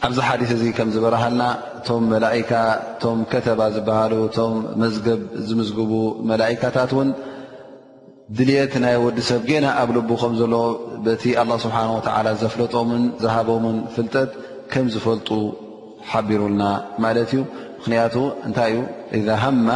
ኣብዚ 0.07 0.19
ሓዲት 0.29 0.51
እዚ 0.55 0.63
ከም 0.77 0.89
ዝበረሃልና 0.95 1.43
እቶም 1.79 2.05
መላይካ 2.13 2.51
እቶም 2.93 3.19
ከተባ 3.33 3.61
ዝበሃሉ 3.75 4.13
እቶም 4.29 4.55
መዝገብ 4.83 5.21
ዝምዝግቡ 5.49 5.93
መላእካታት 6.31 6.91
ውን 6.99 7.11
ድልት 8.39 8.73
ናይ 8.85 8.97
ወዲሰብ 9.05 9.43
ገና 9.51 9.67
ኣብ 9.83 9.91
ልብ 9.97 10.11
ከም 10.23 10.33
ዘሎ 10.41 10.55
በቲ 11.07 11.25
ኣላ 11.43 11.51
ስብሓ 11.65 11.79
ወተላ 11.97 12.27
ዘፍለጦምን 12.43 13.03
ዝሃቦምን 13.25 13.77
ፍልጠት 13.97 14.31
ከም 14.73 14.87
ዝፈልጡ 14.95 15.29
ሓቢሩልና 16.13 16.65
ማለት 17.05 17.31
እዩ 17.35 17.43
ምክንያቱ 17.79 18.17
እንታይ 18.47 18.75
እዩ 19.19 19.29
ሃማ 19.45 19.67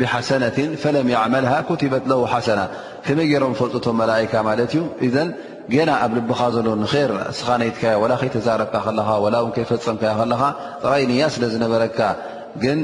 ብሓሰነት 0.00 0.56
ፈለም 0.82 1.08
ያዕመልሃ 1.14 1.52
ኩትበት 1.68 2.04
ለ 2.10 2.14
ሓሰና 2.32 2.60
ከመይ 3.06 3.26
ገይሮም 3.32 3.52
ፈልጡ 3.60 3.74
ቶም 3.84 3.96
መላእካ 4.02 4.32
ማለት 4.48 4.70
እዩ 4.76 4.82
እዘ 5.06 5.16
ገና 5.74 5.90
ኣብ 6.04 6.12
ልብኻ 6.18 6.40
ዘሎ 6.54 6.66
ንር 6.82 7.10
ስኻነይትካ 7.38 7.82
ላ 8.10 8.14
ከይተዛረብካ 8.20 8.74
ከለኻ 8.86 9.08
ላ 9.34 9.38
እውን 9.42 9.52
ከይፈፀምካ 9.56 10.04
ከለካ 10.20 10.42
ጥራይ 10.82 11.04
ንያ 11.12 11.28
ስለ 11.36 11.44
ዝነበረካ 11.54 12.00
ግን 12.64 12.80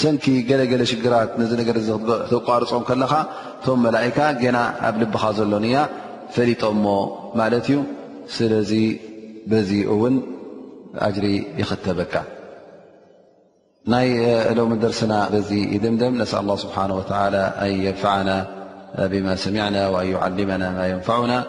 ሰንኪ 0.00 0.24
ገለገለ 0.48 0.82
ሽግራት 0.92 1.30
ነዚ 1.40 1.52
ነገር 1.60 1.76
ክተቋርፆም 1.84 2.84
ከለካ 2.90 3.12
እቶም 3.60 3.80
መላእካ 3.86 4.18
ና 4.56 4.58
ኣብ 4.88 4.96
ልብኻ 5.04 5.22
ዘሎንያ 5.38 5.76
ፈሊጦሞ 6.36 6.84
ማለት 7.40 7.68
እዩ 7.72 7.78
ስለዚ 8.38 8.72
በዚ 9.50 9.70
እውን 9.94 10.16
ኣጅሪ 11.06 11.26
ይኸተበካ 11.60 12.14
ناي 13.90 14.54
لو 14.54 14.66
من 14.68 14.78
درسنا 14.78 15.28
بزي 15.28 15.78
دمدم 15.78 16.22
نسأل 16.22 16.38
الله 16.38 16.56
سبحانه 16.56 16.94
وتعالى 16.96 17.52
أن 17.62 17.70
ينفعنا 17.86 18.46
بما 18.98 19.36
سمعنا 19.36 19.88
وأن 19.88 20.06
يعلمنا 20.06 20.70
ما 20.70 20.88
ينفعنا 20.90 21.44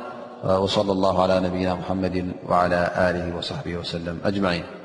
وصلى 0.45 0.91
الله 0.91 1.21
على 1.23 1.39
نبينا 1.39 1.73
محمد 1.75 2.25
وعلى 2.49 2.91
آله 2.97 3.37
وصحبه 3.37 3.75
وسلم- 3.77 4.19
أجمعين 4.25 4.80